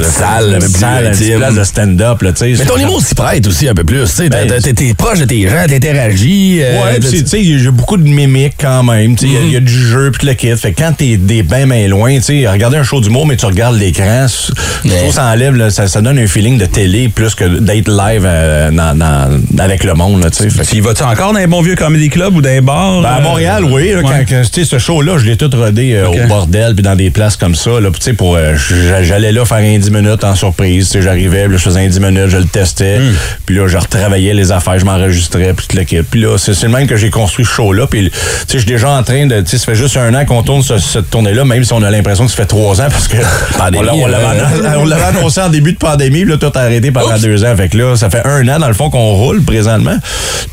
[0.60, 1.38] plus salle, une petite intime.
[1.38, 2.64] place de stand-up, là, tu sais.
[2.64, 4.02] Mais ton humour s'y prête aussi un peu plus.
[4.06, 4.30] tu sais.
[4.30, 6.60] T'es- Ben, T'es proche de tes gens, t'interagis.
[6.62, 9.16] euh, Ouais, tu sais, j'ai beaucoup de mimiques quand même.
[9.16, 10.56] Tu sais, il y a- y, a du jeu puis le kit.
[10.56, 13.36] Fait que quand t'es des ben ben loin, tu sais, regarder un show d'humour, mais
[13.36, 16.66] tu regardes l'écran, je trouve que ça enlève, là, ça, ça donne un feeling de
[16.66, 20.50] télé plus que d'être live euh, dans- dans- avec le monde, là, tu.
[20.50, 23.02] Fait vas-tu encore dans un bon vieux comedy club ou dans un bar?
[23.02, 23.92] Ben, à euh, Montréal, oui.
[23.92, 24.26] là, ouais.
[24.28, 27.56] quand, ce show-là, je l'ai tout rodé euh, au bordel, puis dans des places comme
[27.56, 27.80] ça.
[27.80, 28.56] Là, pour, euh,
[29.02, 30.96] j'allais là faire un 10 minutes en surprise.
[31.00, 33.00] J'arrivais, je faisais un 10 minutes, je le testais.
[33.00, 33.14] Hmm.
[33.46, 36.02] Puis là, je retravaillais les affaires, je m'enregistrais, puis tout le kit.
[36.04, 37.88] Puis là, c'est le même que j'ai construit ce show-là.
[37.88, 38.16] Puis, tu
[38.48, 39.42] sais, je suis déjà en train de...
[39.42, 41.82] Tu sais, ça fait juste un an qu'on tourne ce- cette tournée-là, même si on
[41.84, 43.18] a l'impression que ça fait trois ans, parce que
[43.60, 47.44] annon- on l'avait annoncé en début de pandémie, puis là, tout a arrêté pendant deux
[47.46, 47.56] ans.
[47.56, 49.98] Fait que là, ça fait un an, dans le fond, qu'on roule présentement.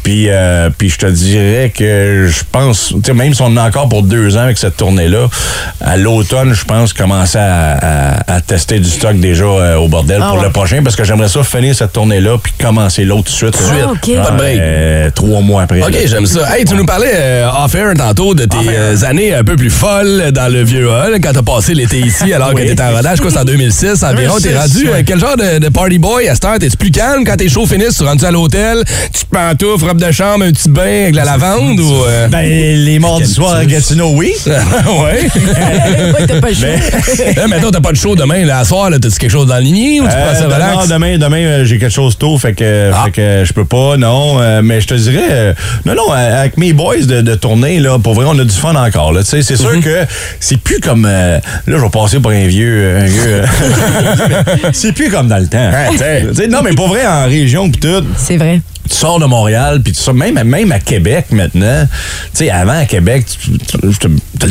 [0.03, 3.63] Puis, euh, puis je te dirais que je pense, tu sais, même si on a
[3.67, 5.29] encore pour deux ans avec cette tournée-là,
[5.81, 7.77] à l'automne, je pense commencer à,
[8.27, 10.45] à- à tester du stock déjà euh, au bordel Ah pour ouais.
[10.47, 13.59] le prochain, parce que j'aimerais ça finir cette tournée-là, puis commencer l'autre tout de suite.
[13.85, 14.15] Ah, ok.
[14.25, 14.59] Pas de break.
[14.61, 15.83] Euh, trois mois après.
[15.83, 16.57] OK, j'aime ça.
[16.57, 20.51] Hey, tu nous parlais euh, off-air tantôt de tes années un peu plus folles dans
[20.53, 22.67] le vieux hall quand t'as passé l'été ici alors que Oui.
[22.67, 23.21] t'étais en rodage.
[23.21, 24.35] Quoi, c'est en 2006 environ.
[24.41, 25.05] T'es 2006, rendu euh, ouais.
[25.05, 26.59] quel genre de, de party boy à cette heure?
[26.59, 27.97] T'es-tu plus calme quand tes shows finissent?
[27.99, 31.25] Tu rentres à l'hôtel, tu te pantoufles, robe de chambre, un petit bain avec la
[31.25, 32.05] lavande ou...
[32.07, 32.29] euh?
[32.29, 34.33] Ben, les mardis soirs à Gatineau, oui.
[34.47, 34.51] ouais.
[34.53, 36.69] Ouais, t'as pas le choix.
[37.37, 39.57] Là, mettons, t'as pas de show demain, là, à soir, là, t'as-tu quelque chose dans
[39.57, 40.89] le ligné ou tu Euh, ça demain, relax?
[40.89, 43.05] demain, demain, euh, j'ai quelque chose tôt, fait que, Ah.
[43.05, 44.41] fait que je peux pas, non.
[44.41, 45.53] euh, mais je te dirais, euh,
[45.87, 48.55] non, non, euh, avec mes boys de, de tournée, là, pour vrai, on a du
[48.55, 49.13] fun encore.
[49.13, 49.83] Là, tu sais, c'est sûr Mm-hmm.
[49.83, 49.99] que
[50.41, 53.43] c'est plus comme, euh, là, je vais passer pour un vieux, euh, un vieux.
[54.75, 55.71] c'est plus comme dans le temps.
[55.95, 56.27] T'sais.
[56.35, 58.61] Tu non, mais pour vrai, en région, pis tout C'est vrai.
[58.89, 62.85] tu sors de Montréal, puis ça, même, même à Québec maintenant, tu sais, avant à
[62.87, 64.47] Québec, tu, tu, tu- tu-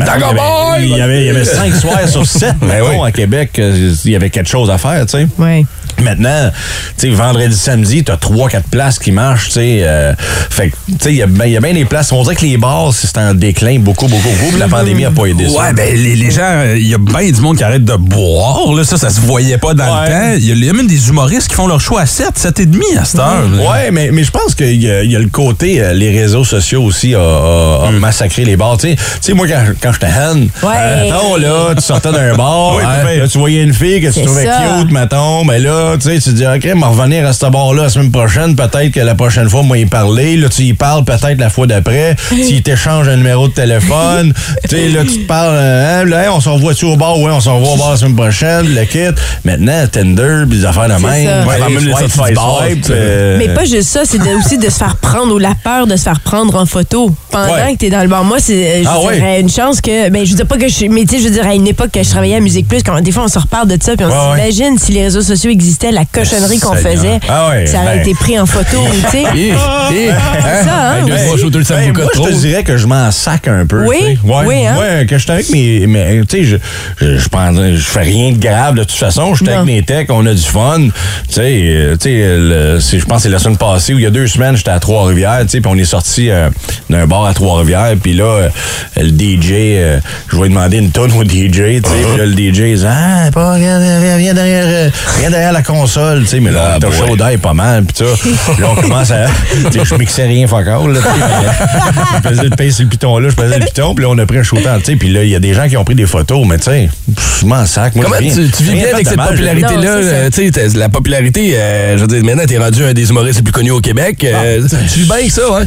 [0.82, 3.07] il y avait, il y avait cinq soirs sur sept, Ben mettons, oui.
[3.07, 5.28] à Québec, euh, il y avait quelque chose à faire, tu sais.
[5.38, 5.65] Ouais.
[6.04, 6.52] Maintenant,
[6.97, 9.80] tu sais, vendredi, samedi, t'as trois, quatre places qui marchent, tu sais.
[9.84, 10.14] euh,
[10.50, 12.12] fait que, tu sais, il y a bien il y a bien des places.
[12.12, 14.50] On dirait que les bars, c'est en déclin beaucoup, beaucoup, beaucoup.
[14.52, 15.60] puis la pandémie a pas aidé ça.
[15.60, 18.72] Ouais, ben les, les gens, il y a bien du monde qui arrête de boire.
[18.74, 20.08] Là, ça, ça se voyait pas dans Ouais.
[20.08, 20.34] le temps.
[20.38, 22.38] Il y, a- il y a même des humoristes qui font leur show à 7,
[22.38, 23.43] 7 et demi à cette heure.
[23.50, 23.72] là.
[23.72, 26.12] Ouais, mais, mais je pense qu'il y, a- il y a le côté, euh, les
[26.18, 28.78] réseaux sociaux aussi a, a- a massacré les bars.
[28.78, 31.04] Tu sais- tu sais, moi, quand, quand j'étais hen, Ouais.
[31.04, 34.45] mettons, là, tu sortais d'un bar, hein, là, tu voyais une fille que tu trouvais
[34.45, 34.62] ça.
[34.80, 37.84] cute, mettons, mais là, là, tu sais, tu dis, OK, m'en revenir à ce bar-là
[37.84, 38.56] la semaine prochaine.
[38.56, 40.38] Peut-être que la prochaine fois, moi, y parler.
[40.38, 42.16] Là, tu y parles peut-être la fois d'après.
[42.30, 44.34] tu t'échanges un numéro de téléphone.
[44.70, 47.20] tu sais, là, tu te parles, euh, hein, là, hey, on s'en revoit-tu au bar?
[47.20, 48.74] Ouais, on s'en revoit au bar la semaine prochaine.
[48.74, 49.00] Le kit.
[49.46, 51.48] Maintenant, Tinder, puis des affaires de même.
[51.48, 54.78] Ouais, même les swipe, swipe, swipe, euh, Mais pas juste ça, c'est aussi de se
[54.78, 57.74] faire prendre ou la peur de se faire prendre en photo pendant Ouais.
[57.74, 58.24] que t'es dans le bar.
[58.24, 59.16] Moi, c'est, je Ah ouais?
[59.16, 61.28] dirais, une chance que, ben, je veux dire pas que je, mais tu sais, je
[61.28, 63.28] veux dire, à une époque que je travaillais à Musique Plus, quand des fois on
[63.28, 64.52] se reparle de ça, puis on Ouais, ouais.
[64.52, 68.01] s'imagine si les réseaux sociaux existaient, la cochonnerie qu'on faisait, Ah ouais, ça aurait ben.
[68.01, 68.77] été pris en photo,
[69.11, 69.23] tu sais.
[69.25, 70.63] Hein?
[70.63, 71.05] Ça, hein?
[71.07, 73.86] Ben, moi, je te dirais que je m'en sac un peu.
[73.86, 74.17] Oui?
[74.23, 74.75] Ouais, Oui, hein?
[74.77, 75.88] Ouais, que je suis avec mes.
[75.88, 76.57] mes- tu sais, je,
[77.01, 79.34] je, je, pense- je fais rien de grave de toute façon.
[79.34, 80.88] Je suis avec mes techs, on a du fun.
[81.27, 81.95] Tu sais, euh,
[82.80, 84.80] je pense que c'est la semaine passée ou il y a deux semaines, j'étais à
[84.80, 86.49] Trois-Rivières, tu sais, puis on est sorti euh,
[86.89, 88.49] d'un bar à Trois-Rivières, puis là, euh,
[88.97, 89.99] le DJ, euh,
[90.32, 92.86] je vais demander une tonne au DJ, tu sais, puis là, le DJ, il dit,
[92.88, 96.88] ah, pas, viens, viens- viens derrière, viens derrière la console, tu sais, mais là, était
[96.91, 98.05] chaud d'ail pas mal, puis ça.
[98.59, 99.26] Là, on commence à,
[99.72, 100.99] tu sais, je mixais rien fuck all, là,
[102.24, 104.17] je faisais le pain sur le piton là, je faisais le piton, puis là, on
[104.17, 105.84] a pris un shooter, tu sais, puis là, il y a des gens qui ont
[105.84, 107.95] pris des photos, mais tu sais, pff, je m'en sac.
[107.95, 109.89] Moi, Comment j'ai tu, tu vis bien avec cette popularité-là?
[109.89, 113.38] Euh, tu sais, la popularité, euh, je veux dire, maintenant, t'es rendu un des humoristes
[113.38, 114.24] les plus connus au Québec.
[114.24, 114.61] euh,
[114.93, 115.65] tu vis bien avec ça, hein?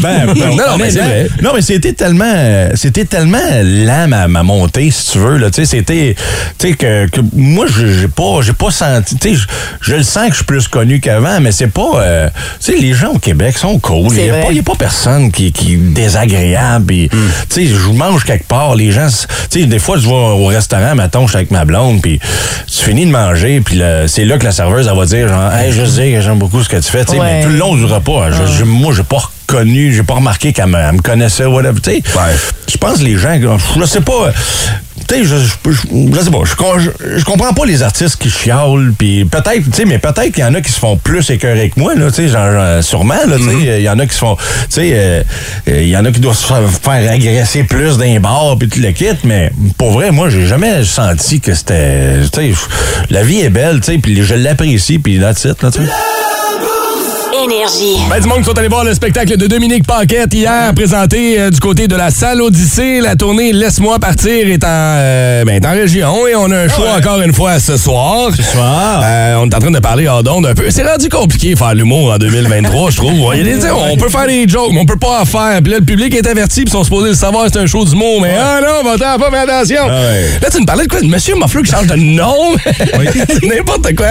[0.00, 1.28] Ben, ben, Non, non, mais c'est vrai.
[1.42, 5.36] Non, mais c'était tellement, euh, c'était tellement lent ma, ma montée, si tu veux.
[5.36, 6.14] Là, tu sais, c'était,
[6.58, 9.16] tu sais que, que moi, je- j'ai pas, j'ai pas senti.
[9.16, 9.41] Tu sais,
[9.80, 11.90] je, je le sens que je suis plus connu qu'avant, mais c'est pas.
[11.96, 12.28] euh,
[12.64, 14.06] tu sais, les gens au Québec sont cool.
[14.10, 16.94] Il C'est y a a pas personne qui, qui est désagréable.
[17.12, 17.28] Hmm.
[17.48, 18.74] Tu sais, je mange quelque part.
[18.74, 19.08] Les gens,
[19.50, 22.18] tu sais, des fois, je vais au restaurant, mettons, je suis avec ma blonde, puis
[22.66, 25.72] tu finis de manger, puis c'est là que la serveuse, elle va dire, genre, hey,
[25.72, 27.04] je sais que j'aime beaucoup ce que tu fais.
[27.04, 27.34] Tu sais, Ouais.
[27.38, 30.52] mais tout le long du repas, je- je- moi, j'ai pas reconnu, j'ai pas remarqué
[30.52, 31.80] qu'elle me, me connaissait, whatever.
[31.80, 32.02] Tu sais,
[32.70, 33.38] je pense que les gens,
[33.78, 34.30] je sais pas.
[35.12, 36.38] Tu sais, je, je, je- sais pas,
[36.78, 40.42] je, je, comprends pas les artistes qui chialent, puis peut-être, tu sais, mais peut-être qu'il
[40.42, 42.80] y en a qui se font plus écœurer que moi, là, tu sais, genre, euh,
[42.80, 45.22] sûrement, là, tu sais, il y en a qui se font, tu sais, euh,
[45.68, 48.80] euh, il y en a qui doivent se faire agresser plus d'un bar, puis tout
[48.80, 52.60] le kit, mais pour vrai, moi, j'ai jamais senti que c'était, tu sais,
[53.10, 55.90] la vie est belle, tu sais, puis je l'apprécie, puis that's it, là, tu sais.
[57.44, 57.96] Énergie.
[58.08, 61.50] Ben, du monde qui sont allés voir le spectacle de Dominique Paquette hier, présenté euh,
[61.50, 63.00] du côté de la salle Odyssée.
[63.00, 66.68] La tournée Laisse-moi partir est en, euh, ben, est en région et on a un
[66.68, 68.30] show encore une fois ce soir.
[68.36, 69.02] Ce soir.
[69.40, 70.70] on est en train de parler hors d'onde un peu.
[70.70, 73.12] C'est rendu compliqué faire l'humour en 2023, je trouve.
[73.34, 75.20] Il y a des- tu sais, on peut faire des jokes, mais on peut pas
[75.22, 75.60] en faire.
[75.62, 77.84] Puis là, le public est averti, puis ils sont supposés le savoir, c'est un show
[77.84, 78.20] d'humour.
[78.22, 79.86] Mais ah non, va t'en pas faire attention.
[79.88, 81.00] Là, tu me parlais de quoi?
[81.02, 82.54] Monsieur Muffler qui change de nom?
[83.42, 84.06] N'importe quoi.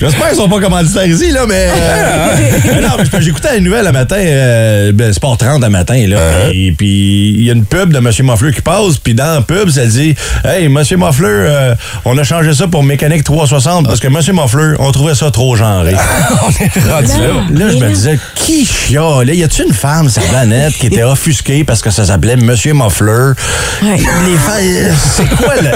[0.00, 1.68] J'espère qu'ils sont pas commanditaires ici, là, mais.
[2.42, 5.62] euh, non, mais c'est parce que j'écoutais les nouvelles le matin, euh, ben, Sport 30
[5.62, 6.18] le matin, là.
[6.52, 8.10] Et puis, il y a une pub de M.
[8.26, 10.14] Moffleur qui passe, puis dans la pub, ça dit
[10.44, 10.78] Hey, M.
[10.96, 11.74] Moffleur, euh,
[12.04, 14.18] on a changé ça pour Mécanique 360 parce que M.
[14.34, 15.94] Moffleur, on trouvait ça trop genré.
[15.94, 17.64] on est rendu là.
[17.66, 19.36] Là, je me disais, qui chialait?
[19.36, 22.72] Y a-tu une femme sur la planète qui était offusquée parce que ça s'appelait Monsieur
[22.74, 23.34] Moffleur?
[23.82, 25.70] Les femmes, euh, c'est quoi le.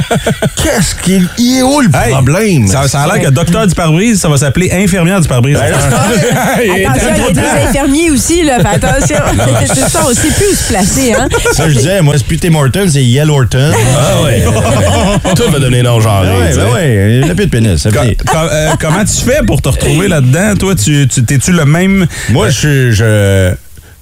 [0.56, 1.20] Qu'est-ce qui.
[1.38, 2.66] Il est où le Hey, problème?
[2.68, 5.58] Ça, ça a l'air que docteur du pare-brise, ça va s'appeler infirmière du pare-brise.
[6.56, 8.60] Attention, il y a des infirmiers aussi, là.
[8.60, 9.16] Fais attention.
[9.66, 11.28] c'est ça, on sait plus où se placer, hein.
[11.52, 12.52] Ça, je disais, moi, c'est plus Tim
[12.88, 13.72] c'est Yellowton.
[13.96, 14.44] Ah ouais.
[15.34, 16.28] Tout va donner non genré.
[16.28, 17.86] Ah ouais, ben il a plus de pénis.
[17.86, 20.54] euh, comment tu fais pour te retrouver là-dedans?
[20.58, 22.06] Toi, tu, tu t'es-tu le même?
[22.30, 22.90] Moi, je.
[22.92, 23.54] je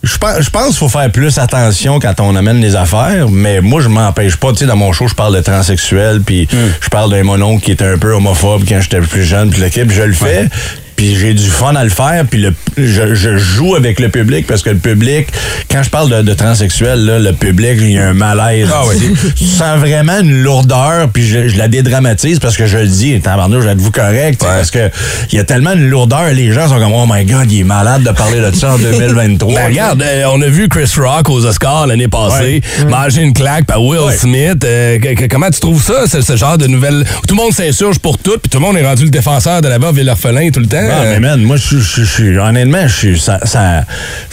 [0.05, 3.63] je pense, je pense qu'il faut faire plus attention quand on amène les affaires, mais
[3.63, 4.53] moi, je m'empêche pas.
[4.53, 6.47] Tu sais, dans mon show, je parle de transsexuel, puis
[6.81, 9.91] je parle d'un monon qui était un peu homophobe quand j'étais plus jeune, puis l'équipe,
[9.91, 10.49] je le fais.
[10.97, 14.47] Puis j'ai du fun à le faire, puis le, je, je joue avec le public
[14.47, 15.27] parce que le public,
[15.71, 18.69] quand je parle de, de transsexuel, là, le public, il y a un malaise.
[18.73, 18.95] Ah ouais.
[19.37, 23.21] Tu sens vraiment une lourdeur, puis je, je la dédramatise parce que je le dis,
[23.21, 24.41] tabarnouche, êtes-vous correct?
[24.41, 24.91] tu sais, Parce que
[25.33, 27.65] il y a tellement une lourdeur, les gens sont comme, oh my god, il est
[27.65, 29.55] malade de parler de ça en 2023.
[29.55, 33.65] Ben, regarde, euh, on a vu Chris Rock aux Oscars l'année passée manger une claque
[33.67, 34.17] par Will Ouais.
[34.17, 34.65] Smith.
[34.65, 34.99] Euh,
[35.31, 37.05] comment tu trouves ça, ce, ce genre de nouvelles?
[37.27, 39.69] Tout le monde s'insurge pour tout, puis tout le monde est rendu le défenseur de
[39.69, 40.84] la et l'orphelin tout le temps?
[40.89, 43.85] Non, mais man, moi, je je- je suis, honnêtement, je suis, ça, ça,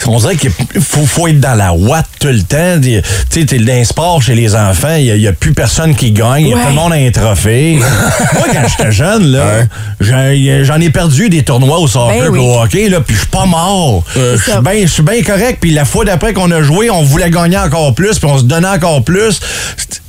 [0.06, 2.80] on dirait qu'il faut, faut être dans la ouate tout le temps.
[2.80, 3.00] Tu
[3.30, 6.46] sais, t'es dans un sport chez les enfants, il n'y a, plus personne qui gagne,
[6.46, 6.60] Ouais.
[6.60, 7.78] tout le monde a un trophée.
[8.34, 9.62] moi, quand j'étais jeune, là,
[10.00, 12.38] j'en ai perdu des tournois au soccer Ben oui.
[12.38, 14.04] au hockey, là, puis je suis pas mort.
[14.14, 14.60] Je suis ça.
[14.60, 15.58] bien je suis bien correct.
[15.60, 18.44] Puis la fois d'après qu'on a joué, on voulait gagner encore plus, puis on se
[18.44, 19.40] donnait encore plus.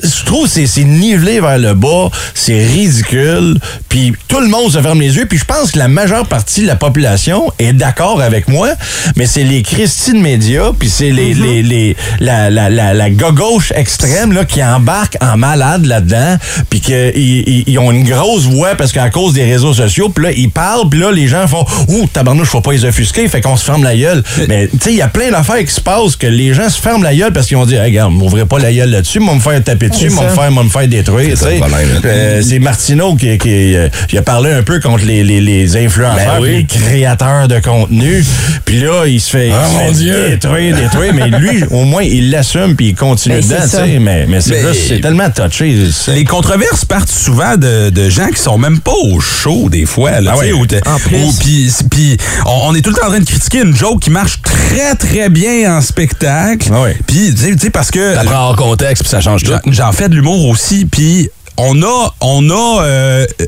[0.04, 3.58] Je trouve que c'est c'est nivelé vers le bas, c'est ridicule,
[3.90, 6.62] puis tout le monde se ferme les yeux, puis je pense que la majeure partie
[6.62, 8.70] de la population est d'accord avec moi,
[9.16, 13.72] mais c'est les Christine médias, puis c'est les, les, les, la, la, la, la gauche
[13.76, 16.38] extrême là, qui embarquent en malade là-dedans,
[16.70, 20.32] puis qu'ils ils, ont une grosse voix parce qu'à cause des réseaux sociaux, puis là,
[20.32, 23.58] ils parlent, puis là, les gens font «Ouh, tabarnouche, faut pas les offusquer», fait qu'on
[23.58, 24.24] se ferme la gueule.
[24.48, 26.80] Mais tu sais, il y a plein d'affaires qui se passent que les gens se
[26.80, 29.36] ferment la gueule parce qu'ils ont dit hey, «Regarde, m'ouvrez pas la gueule là-dessus, moi
[29.36, 31.68] me faire taper dessus, C'est moi me faire, moi me faire détruire.» tu C'est là.
[32.06, 35.78] Euh, C'est Martineau qui, qui euh, il a parlé un peu contre les, les, les
[35.78, 36.50] influenceurs, Ben oui.
[36.58, 38.24] les créateurs de contenu.
[38.66, 40.30] Puis là, il se fait, il Ah, se mon fait Dieu.
[40.30, 41.14] détruire, détruire.
[41.14, 43.68] mais lui, au moins, il l'assume puis il continue Ben, dedans.
[43.68, 43.84] ça.
[43.84, 44.00] tu sais.
[44.00, 45.76] Mais, mais c'est Mais- juste, c'est tellement touché.
[46.08, 50.20] Les controverses partent souvent de, de gens qui sont même pas au show des fois.
[50.22, 50.52] Là, Ah ouais.
[50.54, 51.84] En plus.
[51.90, 54.42] puis- on, on est tout le temps en train de critiquer une joke qui marche
[54.42, 56.70] très très bien en spectacle.
[57.08, 59.52] Puis tu sais- tu sais parce que Ça prend hors contexte puis ça change tout.
[59.84, 63.46] J'en- fais de l'humour aussi puis on a on a euh, euh,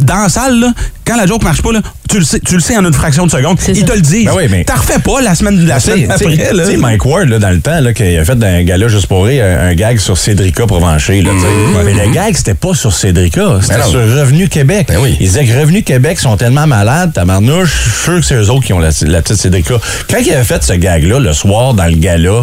[0.00, 0.72] dans la salle là,
[1.04, 3.26] quand la joke marche pas là, tu le sais tu le sais en une fraction
[3.26, 4.26] de seconde, ils te le disent.
[4.26, 6.64] Ben oui, mais- T'en refais pas la semaine la Tu sais, semaine après là.
[6.64, 9.06] tu sais, Mike Ward, là, dans le temps, là, qu'il a fait d'un gala juste
[9.06, 11.22] pour rire, un, un gag sur Cédrica Provencher.
[11.22, 11.82] Là, sais.
[11.84, 14.88] Mais le gag, c'était pas sur Cédrica, c'était Ben sur Revenu Québec.
[15.00, 15.16] oui.
[15.20, 18.50] Ils disaient que Revenu Québec sont tellement malades, tabarnouche, je suis sûr que c'est eux
[18.50, 19.74] autres qui ont la, la petite Cédrica.
[20.10, 22.40] Quand il avait fait ce gag-là, le soir, dans le gala,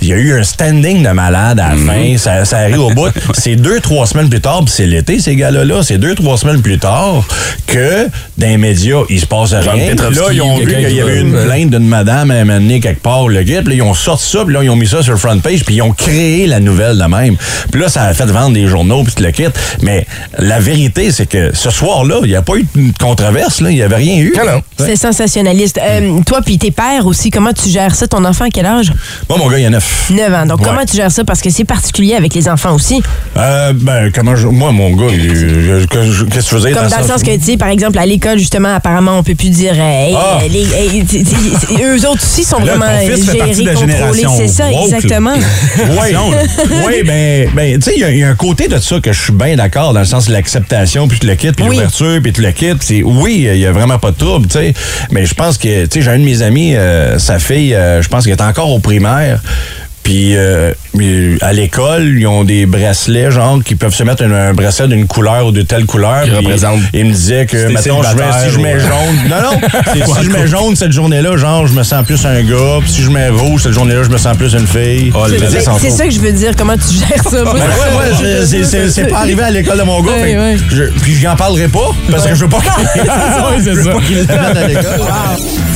[0.00, 2.90] il y a eu un standing de malade à la fin, ça, ça arrive au
[2.90, 3.08] bout.
[3.34, 6.62] C'est deux, trois semaines plus tard, puis c'est l'été, ces galas-là, c'est deux, trois semaines
[6.62, 7.22] plus tard
[7.66, 8.06] que
[8.38, 9.94] dans les médias, il se passe rien.
[9.94, 12.58] Là, ils ont vu qu'il y avait va- une plainte d'une madame à un moment
[12.58, 14.76] donné quelque part, le guide, puis là, ils ont sorti ça, puis là, ils ont
[14.76, 17.36] mis ça sur le front page, puis ils ont créé la nouvelle de même.
[17.70, 19.44] Puis là, ça a fait vendre des journaux, puis tout le kit.
[19.82, 20.06] Mais
[20.38, 23.68] la vérité, c'est que ce soir-là, il n'y a pas eu de controverse, là.
[23.70, 24.34] Il n'y avait rien eu.
[24.78, 25.78] C'est sensationnaliste.
[25.82, 28.06] Euh, toi, puis tes pères aussi, comment tu gères ça?
[28.06, 28.92] Ton enfant, à quel âge?
[29.28, 30.10] Moi, mon gars, il y a neuf.
[30.10, 30.46] 9 ans.
[30.46, 30.66] Donc, Ouais.
[30.68, 31.22] comment tu gères ça?
[31.22, 33.02] Parce que c'est particulier avec les enfants aussi.
[33.36, 34.46] Euh, ben, comment je.
[34.46, 37.22] Moi, mon gars, je- que- je- qu'est-ce que tu veux dire Comme dans le sens
[37.22, 40.38] que, tu sais, par exemple, à l'école, justement, apparemment, on peut plus dire, hey, Ah.
[40.48, 43.74] les- hey, tu- tu- eux autres aussi sont Là, vraiment gérés, contrôlés.
[43.76, 45.34] génération C'est ça, woke, exactement.
[45.90, 46.16] Oui,
[46.86, 49.00] oui, ben, ben tu sais, il y a- il y, a un côté de ça
[49.00, 51.64] que je suis bien d'accord, dans le sens de l'acceptation, puis tout le kit, puis
[51.66, 54.58] l'ouverture, puis tout le puis c'est- Oui, il y a vraiment pas de trouble, tu
[54.58, 54.72] sais.
[55.10, 58.02] Mais je pense que, tu sais, j'ai un de mes amis, euh, sa fille, euh,
[58.02, 59.40] je pense qu'elle est encore au primaire.
[60.02, 64.32] Puis euh, mais à l'école, ils ont des bracelets, genre, qui peuvent se mettre un,
[64.32, 66.24] un bracelet d'une couleur ou de telle couleur.
[66.24, 68.90] Qui puis représente- Il me disait que, mettons, je mets- si je mets jaune.
[69.30, 69.60] Non, non.
[69.94, 72.78] c'est si je mets jaune cette journée-là, genre, je me sens plus un gars.
[72.80, 75.12] Puis si je mets rouge cette journée-là, je me sens plus une fille.
[75.28, 76.52] C'est- C'est c'est ça que je veux dire.
[76.58, 77.44] Comment tu gères ça?
[77.44, 78.46] Ben ouais, ouais,
[78.90, 80.12] c'est- pas arrivé à l'école de mon gars.
[80.12, 80.56] Ouais, ouais.
[80.70, 82.72] je- puis j'en parlerai pas parce que je veux pas qu'il
[83.64, 85.00] je veux pas qu'il à l'école.